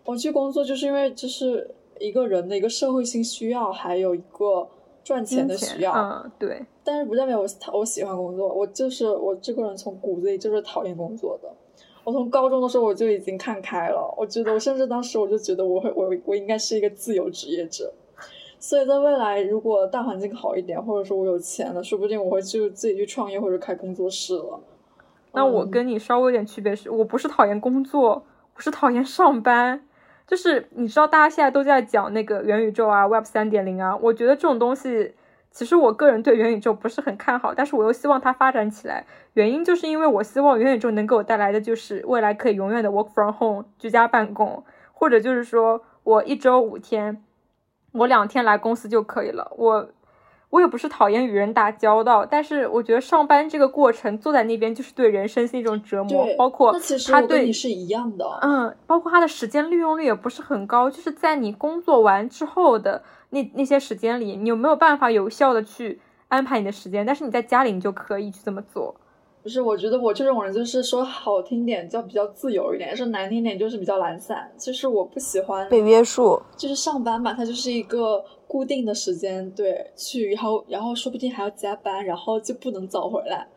[0.05, 4.70] 我去工作就是因为这是一个人的一个社会性需要，还有一个
[5.08, 5.93] 赚钱的需要。
[5.93, 6.66] 嗯，对。
[6.84, 11.49] 但是不代表我我喜欢工作，我就是我这个人从骨子里就是讨厌工作的。
[12.03, 17.93] 我从高中的时候我就已经看开了，我觉得我甚至当时我就觉得我会我我应该是一个自由职业者，
[18.60, 24.60] 所以在未来如果大环境好一点，或者说我有钱了，说不定我会去自己去创业或者开工作室了。
[25.32, 28.24] 那我跟你稍微有点区别是，我不是讨厌工作，
[28.55, 29.86] 我是讨厌上班。
[30.28, 35.15] 就是你知道大家现在都在讲那个元宇宙啊，Web 三点零啊，我觉得这种东西。
[35.49, 39.07] 其实我个人对元宇宙不是很看好，但是我又希望它发展起来。
[39.34, 47.23] 原因就是因为我希望元宇宙能给我带来的就是未来可以永远的 work from home 居家办公，或者就是说我一周五天，
[47.93, 49.51] 我两天来公司就可以了。
[49.57, 49.89] 我
[50.50, 56.26] 我也不是讨厌与人打交道，但是我觉得上班这个过程坐在那边就是对人身心一种折磨。
[56.38, 56.74] 包括
[57.10, 63.04] 他对你是一样的，嗯，包括他的时间利用率也不是很高，就是在你工作完之后的。
[63.30, 67.06] 那那些时间里，你有没有办法有效的去安排你的时间？
[67.06, 68.95] 但是你在家里，你就可以去这么做。
[69.48, 74.52] 不是，我觉得我这种人就是说好听点叫比较自由一点，说难听点就是比较懒散。
[74.58, 83.48] 其实我不喜欢被约束，就是上班嘛，它就是一个固定的时间，对，去，然后然后说不定还要加班，然后就不能早回来。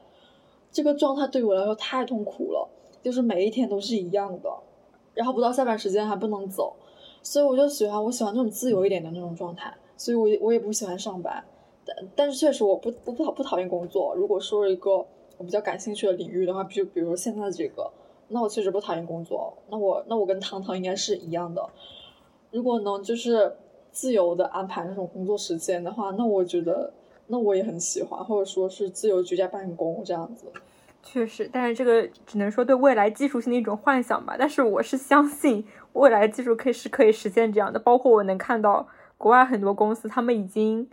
[0.71, 2.69] 这个状态对我来说太痛苦了，
[3.03, 4.49] 就是每一天都是一样的，
[5.13, 6.73] 然后不到下班时间还不能走。
[7.21, 11.43] 所以我就喜欢，我喜欢那种自由一点的那种状态，所以我我也不喜欢上班，
[11.85, 14.15] 但但是确实我不不不讨不讨厌工作。
[14.15, 15.05] 如果说一个
[15.41, 17.91] 我比较感兴趣的领域的话，比如比如现在这个，
[18.29, 19.57] 那我确实不讨厌工作。
[19.71, 21.67] 那我那我跟糖糖应该是一样的。
[22.51, 23.57] 如果能就是
[23.91, 26.93] 自由的安排那种工作时间的话，那我觉得
[27.29, 30.45] 那我也很喜欢，或者说是自由居家办公这样子。
[31.03, 34.37] 确实，但是这个只能说对未来技术性的一种幻想吧。
[34.39, 37.79] 但是我是相信未来技术可以是可以实现这样的。
[37.79, 38.87] 包括我能看到
[39.17, 40.87] 国外很多公司，他们已经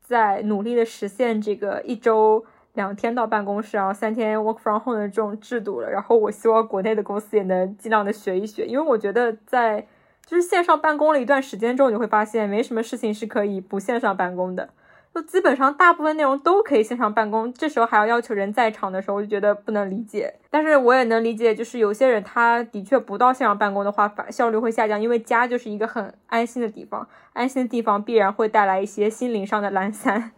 [0.00, 2.44] 在努力的实现这个一周
[2.78, 5.90] 两天到办公室，然后三天 work from home 的这种制度了。
[5.90, 9.86] 然后我希望国内的公司也能尽量的学一学，因为我觉得在
[10.24, 14.70] 就是线上办公了一段时间之后，你会发现没什么事情是可以不线上办公的。
[15.14, 20.32] 就基本上大部分内容都可以线上办公，这时候还要要求人在场的时候，我就觉得不能理解。
[20.48, 30.32] 但是我也能理解，就是有些人他的确不到线上办公的话，反效率会下降，因为家就是一个很安心的地方，安心的地方必然会带来一些心灵上的懒散。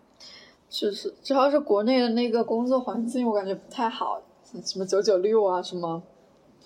[0.71, 4.23] 是是，主要是国内的那个工作环境，我感觉不太好，
[4.65, 6.01] 什么九九六啊，什么，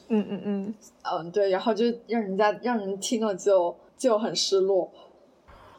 [0.09, 4.91] 嗯嗯嗯嗯，对，然后就让人家让人听了就就很失落。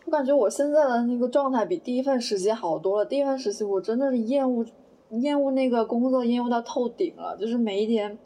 [0.06, 3.06] 我感觉我现在的那个状态比第一份实习好多了。
[3.06, 4.66] 第一份实习我真的是厌恶，
[5.12, 7.38] 厌恶那个工作，厌恶到透顶了。
[7.38, 8.18] 就是每一天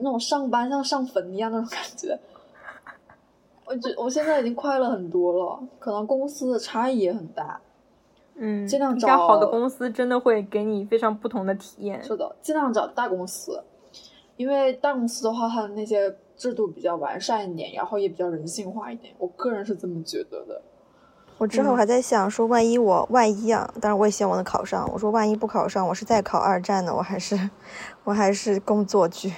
[0.00, 2.18] 那种上班像上坟一样那种感觉。
[3.64, 7.60] 我觉我现在已经快乐很多了，可能公司的差异也很大。
[8.36, 12.02] 嗯，尽量一家好的公司真的会给你非常不同的体验。
[12.02, 13.62] 是的，尽量找大公司，
[14.36, 19.14] 因为大公司的话，它的那些制度比较完善一点，然后也比较人性化一点。
[19.18, 20.62] 我个人是这么觉得的。
[21.38, 24.88] 我之后还在想说，万一我万一啊，当然我也希望我能考上。
[24.92, 27.50] 我说万一不考上，我是再考二战呢，我还是
[28.04, 29.32] 我还是工作剧。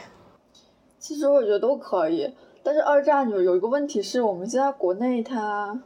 [0.99, 5.81] 其实我觉得都可以，但是二战有有一个问题是我们现在国内它，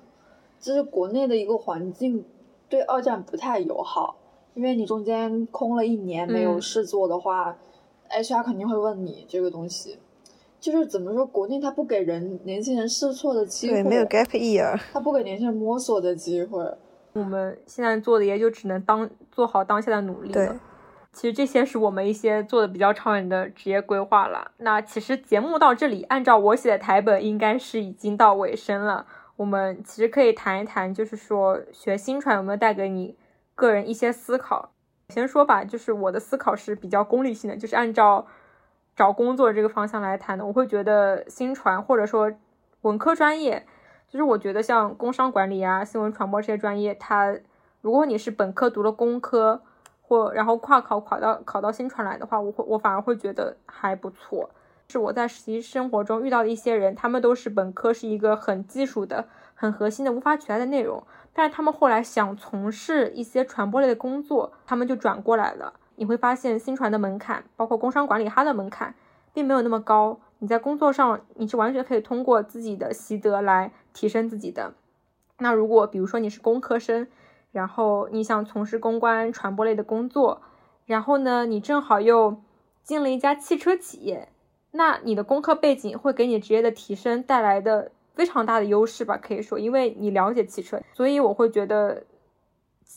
[0.61, 2.25] 就是国内的一个环境
[2.69, 4.17] 对二战不太友好，
[4.55, 7.57] 因为你中间空了一年没有嗯事做的话、
[8.09, 9.99] h r 肯定会问你这个东西，
[10.61, 14.79] 就是怎么说，国内他不给人年轻人试错的机会，对，没有 gap year。
[14.93, 16.63] 他不给年轻人摸索的机会。
[17.15, 20.61] 我们现在做的也就只能当做好当下的努力对了。
[21.13, 24.53] 其实这些是我们一些做的比较长远的职业规划了。
[24.59, 29.07] 那其实节目到这里，按照我写的台本，应该是已经到尾声了。
[29.39, 33.17] 我们其实可以谈一谈，就是说学新传有没有带给你
[33.55, 34.73] 个人一些思考。
[35.11, 38.27] 先说吧，就是我的思考是比较功利性的，就是按照
[38.97, 40.45] 找工作这个方向来谈的。
[40.45, 42.33] 我会觉得新传或者说
[42.81, 43.65] 文科专业，
[44.09, 47.39] 就是我觉得像工商管理啊、新闻传播这些专业，它
[47.81, 49.63] 如果你是本科读了工科，
[50.03, 54.51] 或然后跨考考到考到新传来的话，我会我反而会觉得还不错。
[54.91, 65.75] 是我在实习生活中遇到的一些人，他们都是本科是一个很基础的、很核心的、无法取代的内容，但是他们后来想从事一些传播类的工作，他们就转过来了。
[65.97, 68.95] 你会发现新传的门槛，包括工商管理，它的门槛
[69.35, 70.21] 并没有那么高。
[70.39, 74.73] 你在工作上，你是完全可以通过自己的习得来提升自己的。
[75.37, 77.07] 那如果比如说你是工科生，
[77.53, 80.41] 然后你想从事公关传播类的工作，
[80.87, 82.41] 然后呢，你正好又
[82.83, 84.29] 进了一家汽车企业，
[84.71, 92.05] 那你的工科背景会给你职业的提升带来的非常大的优势吧，可以说，因为你了解汽车，所以我会觉得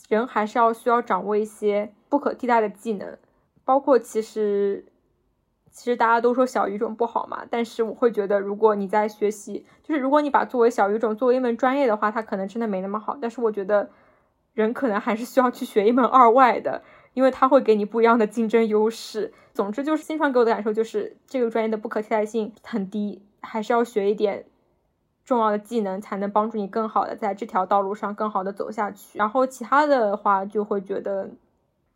[0.08, 3.18] 人还是要需要掌握一些不可替代的技能，
[3.64, 4.84] 包括其实。
[5.74, 13.16] 其实大家都说小语种不好嘛，但是我会觉得，如果你在学习，就是如果你把作为小语种作为一门专业的话，它可能真的没那么好。
[13.18, 13.88] 但是我觉得，
[14.52, 16.82] 人可能还是需要去学一门二外的，
[17.14, 19.32] 因为它会给你不一样的竞争优势。
[19.54, 24.44] 总之，就是新传给我的感受就是，这个专业的不可替代性很低，还是要学一点
[25.24, 29.18] 重要的技能，才能帮助你更好的在这条道路上更好的走下去。
[29.18, 31.30] 然后其他的话，就会觉得。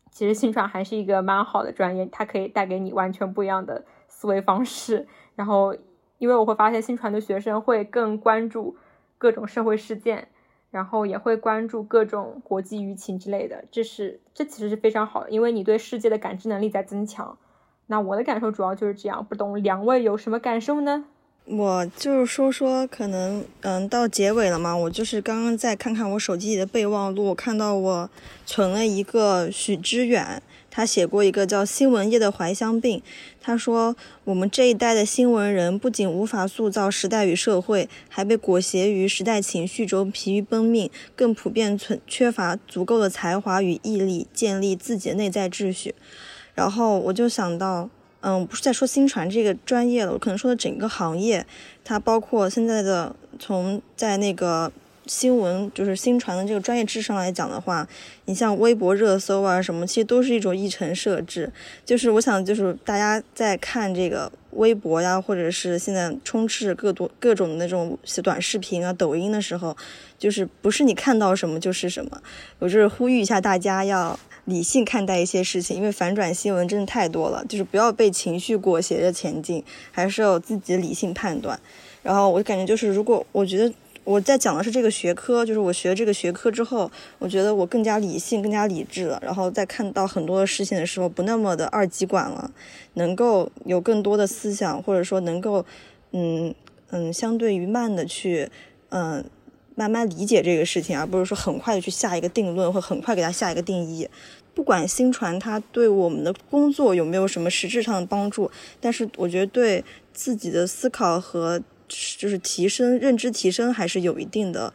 [0.08, 5.06] 其实新传还是一个蛮好的专业，它可以带给你完全不一样的思维方式。
[5.34, 5.76] 然后，
[6.16, 8.78] 因为我会发现新传的学生会更关注
[9.18, 10.28] 各种社会事件，
[10.70, 13.64] 然后也会关注各种国际舆情之类的。
[13.70, 17.38] 这是这其实是非常好的，因为你对世界的感知能力在增强。
[17.86, 21.04] 那我的感受主要就是这样，不懂两位有什么感受呢？
[21.44, 24.76] 我就是说说，可能嗯，到结尾了嘛。
[24.76, 28.10] 我就是刚刚在看看我手机里的备忘录，看到我
[28.44, 30.42] 存了一个许知远，
[30.76, 32.98] 他写过一个叫《新闻业的怀乡病》。
[33.40, 45.94] 他说，我们这一代的新闻人不仅无法塑造时代与社会，还被裹挟于时代情绪中疲于奔命，更普遍存缺乏足够的才华与毅力，建立自己的内在秩序。
[46.54, 47.88] 然后我就想到。
[48.22, 51.46] 嗯，不是在说新传这个专业了，我可能说的整个行业，
[51.84, 54.72] 它包括现在的从在那个
[55.06, 57.86] 新闻就是新传的这个专业知识上来讲的话，
[58.26, 61.50] 你像微博热搜啊什么，其实都是一种议程设置。
[61.84, 69.76] 就是我想，就是大家在看这个微博呀，或者是现在充斥各多各种那种短视频啊、抖音的时候，
[70.18, 72.20] 就是不是你看到什么就是什么。
[72.58, 74.18] 我就是呼吁一下大家要。
[74.46, 81.58] 理性看待一些事情，因为反转新闻真的太多了，就是不要被情绪裹挟着前进，还是要有自己的理性判断。
[82.00, 83.74] 然后我感觉就是，如果我觉得
[84.06, 86.88] 我在讲的是这个学科，就是我学这个学科之后，
[87.18, 89.20] 我觉得我更加理性、更加理智了。
[89.20, 92.48] 然后在看到很多的事情的时候，不那么的二极管了，
[92.94, 95.66] 能够有更多的思想，或者说能够，
[96.12, 96.54] 嗯
[96.90, 98.48] 嗯，相对于慢的去，
[98.90, 99.24] 嗯。
[99.78, 104.08] 慢慢理解这个事情，而不是说很快的去下一个定论，或很快给它下一个定义。
[104.54, 108.50] 不管新传它对我们的工作有没有什么实质上的帮助，
[108.80, 109.84] 但是我觉得对
[110.14, 114.72] 自己的思考和就是提升认知提升还是有一定的，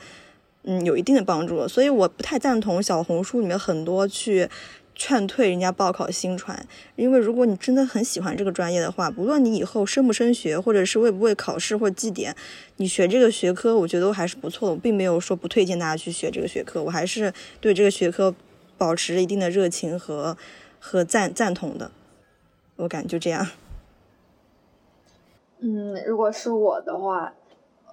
[0.63, 1.67] 嗯，有一定的帮助。
[1.67, 4.49] 所以我不太赞同小红书里面很多去。
[4.93, 12.35] 劝退人家报考新传，因为如果你真的很喜欢这个专业的话，不论你以后升不升学，或者是会不会考试或绩点，
[12.75, 14.75] 你学这个学科，我觉得还是不错的。
[14.75, 18.35] 我并没有说不推荐大家去学这个学科，我还是对这个学科
[18.77, 20.37] 保持着一定的热情和
[20.77, 21.89] 和赞赞同的。
[22.75, 23.47] 我感觉就这样。
[25.61, 27.33] 嗯，如果是我的话，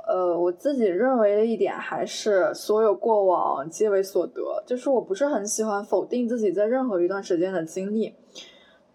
[0.09, 8.15] 呃，我自己认为的一点还是所有过往皆为所得，就是我不是很喜欢否定自己在任何一段时间的经历。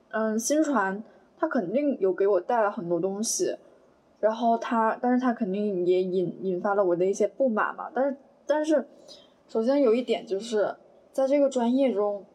[0.09, 1.03] 嗯，新传
[1.37, 3.57] 它肯定有给我带来很多东西，
[4.19, 7.91] 然后它，但是它肯定也引引发了我的一些不满嘛。
[7.93, 8.17] 但是，
[8.47, 8.87] 但是，
[9.47, 10.75] 首先有一点就是
[11.11, 12.25] 在这个专业中，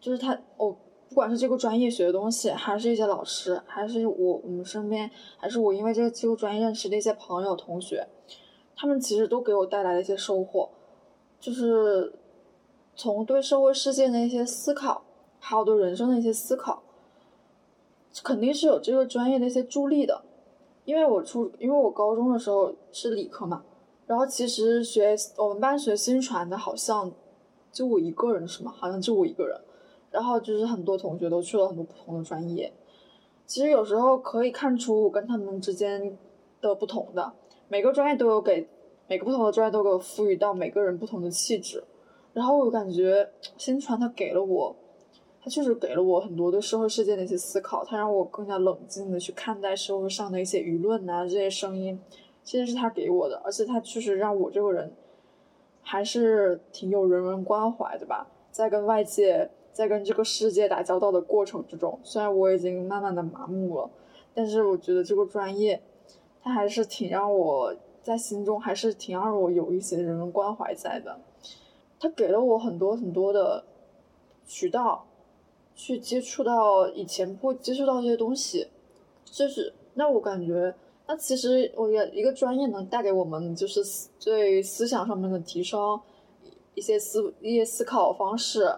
[0.00, 0.74] 就是他，我
[1.14, 8.08] 不管是这个专业学的东西，还是一些老师，还是我我们身边，还是我因为这个这个专业认识的一些朋友同学，
[8.74, 10.68] 他们其实都给我带来了一些收获，
[11.38, 12.12] 就是
[12.96, 15.04] 从对社会事件的一些思考，
[15.38, 16.82] 还有对人生的一些思考。
[18.24, 20.24] 肯定是有这个专业的一些助力的，
[20.84, 23.62] 因为我初，因为我高中的时候是理科嘛，
[24.08, 27.12] 然后其实学我们班学新传的，好像
[27.70, 28.74] 就我一个人是吗？
[28.76, 29.60] 好像就我一个人，
[30.14, 32.72] 然后就是很多同学都去了很多不同的专业，
[33.44, 36.16] 其实有时候可以看出我跟他们之间
[36.60, 37.32] 的不同的，
[37.66, 38.68] 每个专业都有给
[39.08, 41.82] 每个不同的专业都给我赋予到每个人不同的气质，
[42.32, 44.76] 然后我感觉新传它给了我。
[45.42, 52.00] 它确实给了我很多对社会事件的一些思考，它让我更加冷静的去看待社会上的一些舆论呐，这些声音，
[52.42, 54.90] 这些是他给我的，而且他确实让我这个人
[55.82, 63.90] 还是挺有人文关怀的吧，在跟外界、在跟这个世界打交道的过程之中，虽然我已经慢慢的麻木了，
[64.32, 65.82] 但是我觉得这个专业，
[66.42, 71.20] 它还是挺让我在心中还是挺让我有一些人文关怀在的，
[72.00, 73.64] 它给了我很多很多的
[74.46, 75.04] 渠道。
[75.76, 78.68] 去接触到以前不接触到这些东西，
[79.24, 80.72] 就是那我感觉，
[81.08, 83.80] 那其实我觉得一个专业能带给我们就是
[84.24, 86.00] 对思想上面的提升，
[86.76, 88.72] 一些思一些思考方式，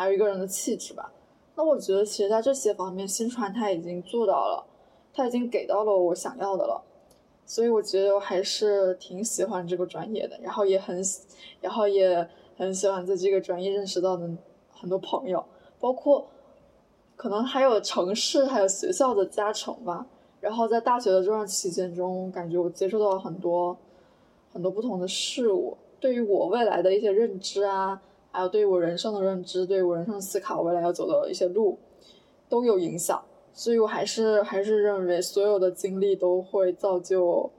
[0.00, 1.12] 还有一个人的气质吧。
[1.54, 4.64] 那我觉得其实在这些方面，新传他已经做到了，
[5.12, 6.82] 他已经给到了我想要的了，
[7.44, 11.02] 所以我觉得我还是挺喜欢这个专业的，然后也很，
[11.60, 12.26] 然后也
[12.56, 14.28] 很喜欢在这个专业认识到的
[14.70, 15.44] 很多朋友，
[15.78, 16.26] 包括。
[17.16, 20.06] 可能还有城市，还有学校的加成吧。
[20.40, 23.76] 然后在大学的这段期间中，感觉我接触到了很多
[24.54, 28.00] 很多不同的事物，对于我未来的一些认知啊，
[28.32, 31.78] 还有对于我人生的认知，对我人生思考，未来要走的一些路
[32.48, 33.22] 都有影响。
[33.52, 37.50] 所以我还是还是认为，所有的经历都会造就，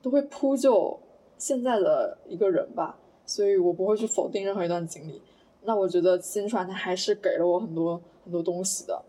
[0.00, 0.98] 都会铺就
[1.36, 2.96] 现在的一个人吧。
[3.26, 5.20] 所以我不会去否定任何一段经历。
[5.62, 9.02] 那我觉得新传它还是给了我很多很多东西的。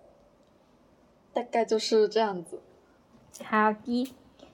[1.34, 2.60] 大概就是这样子。
[3.44, 4.14] 好的，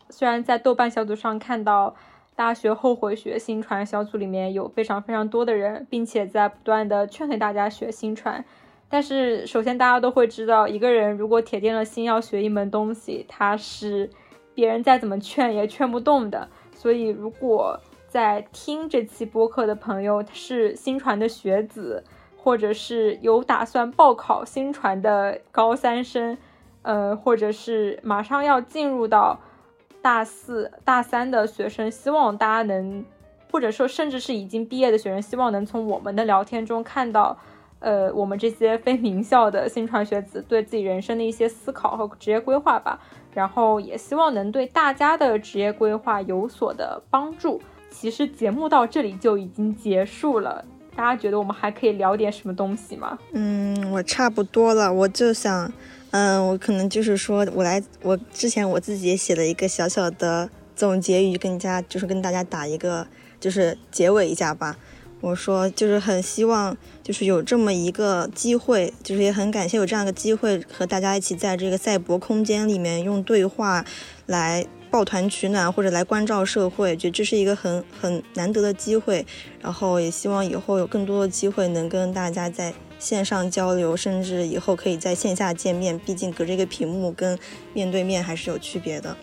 [0.09, 1.95] 虽然在豆瓣小组上看到
[2.37, 8.45] 大学后悔学新传小组里面有非常非常多的人，并且在不断的劝退大家学新传，
[8.87, 14.07] 但是首先大家都会知道，一个人如果铁定了心要学一门东西，他是
[14.53, 16.47] 别人再怎么劝也劝不动的。
[16.75, 22.03] 所以，如果在听这期播客的朋友是新传的学子，
[22.37, 26.37] 或者是有打算报考新传的高三生。
[26.83, 29.37] 呃，或者是马上要进入到
[30.07, 33.03] 大四、大三的学生，希望大家能，
[33.51, 37.37] 或者说甚至是已经毕业的学生，希望能从我们的聊天中看到，
[37.79, 42.97] 呃，我们这些非名校的新传学子对自己人生的一些思考和职业规划吧。
[43.33, 47.61] 然后也希望能对大家的职业规划有所的帮助。
[47.89, 50.63] 其实节目到这里就已经结束了，
[50.95, 53.19] 大家觉得我们还可以聊点什么东西吗？
[53.33, 55.69] 嗯，我差不多了，我就想。
[56.11, 63.05] 嗯，我可能就是说，我来，我之前我自己也写了一个小小的总结语，跟家就是跟大家打一个
[63.39, 64.77] 就是结尾一下吧。
[65.19, 73.83] 我说就是很希望就是有这么一个机会，就是也很感谢有这样一个机会和大家一起在这个赛博空间里面用对话
[74.27, 79.25] 来抱团取暖或者来关照社会，觉得这是一个很很难得的机会。
[79.61, 82.73] 然后也希望以后有更多的机会能跟大家在。
[82.99, 85.97] 线上交流，甚至以后可以在线下见面。
[85.99, 87.37] 毕竟隔着一个屏幕跟
[87.73, 89.15] 面对面还是有区别的。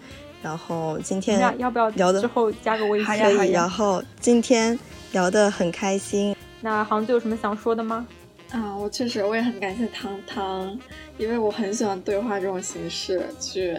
[0.43, 3.07] 然后今天要不要聊的之后加个微信？
[3.07, 3.51] 可以。
[3.51, 4.79] 然后今天
[5.13, 6.37] 聊得很开心。
[6.61, 8.07] 那杭子有什么想说的吗？
[8.51, 10.79] 啊，我确实我也很感谢汤汤，
[11.17, 13.77] 因为我很喜欢对话这种形式去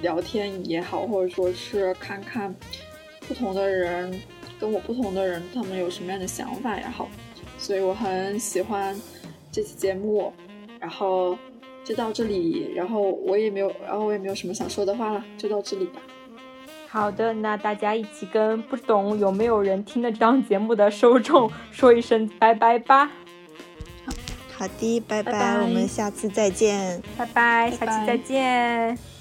[0.00, 2.52] 聊天也好，或者说是看看
[3.28, 4.20] 不同的人
[4.58, 7.08] 跟我不同的人他们有什么样的想法也好，
[7.58, 8.98] 所以我很喜欢。
[9.56, 10.30] 这期节目，
[10.78, 11.34] 然后
[11.82, 16.02] 就到这里，然后我也没有，然后我也没有什么想说的话了，就到这里吧。
[16.90, 23.10] 好的，那大家一起跟不懂有没有人听的这档节目的受众说一声拜拜吧。
[24.58, 27.02] 好的，拜拜，我们下次再见。
[27.16, 29.15] 拜拜，下期再见。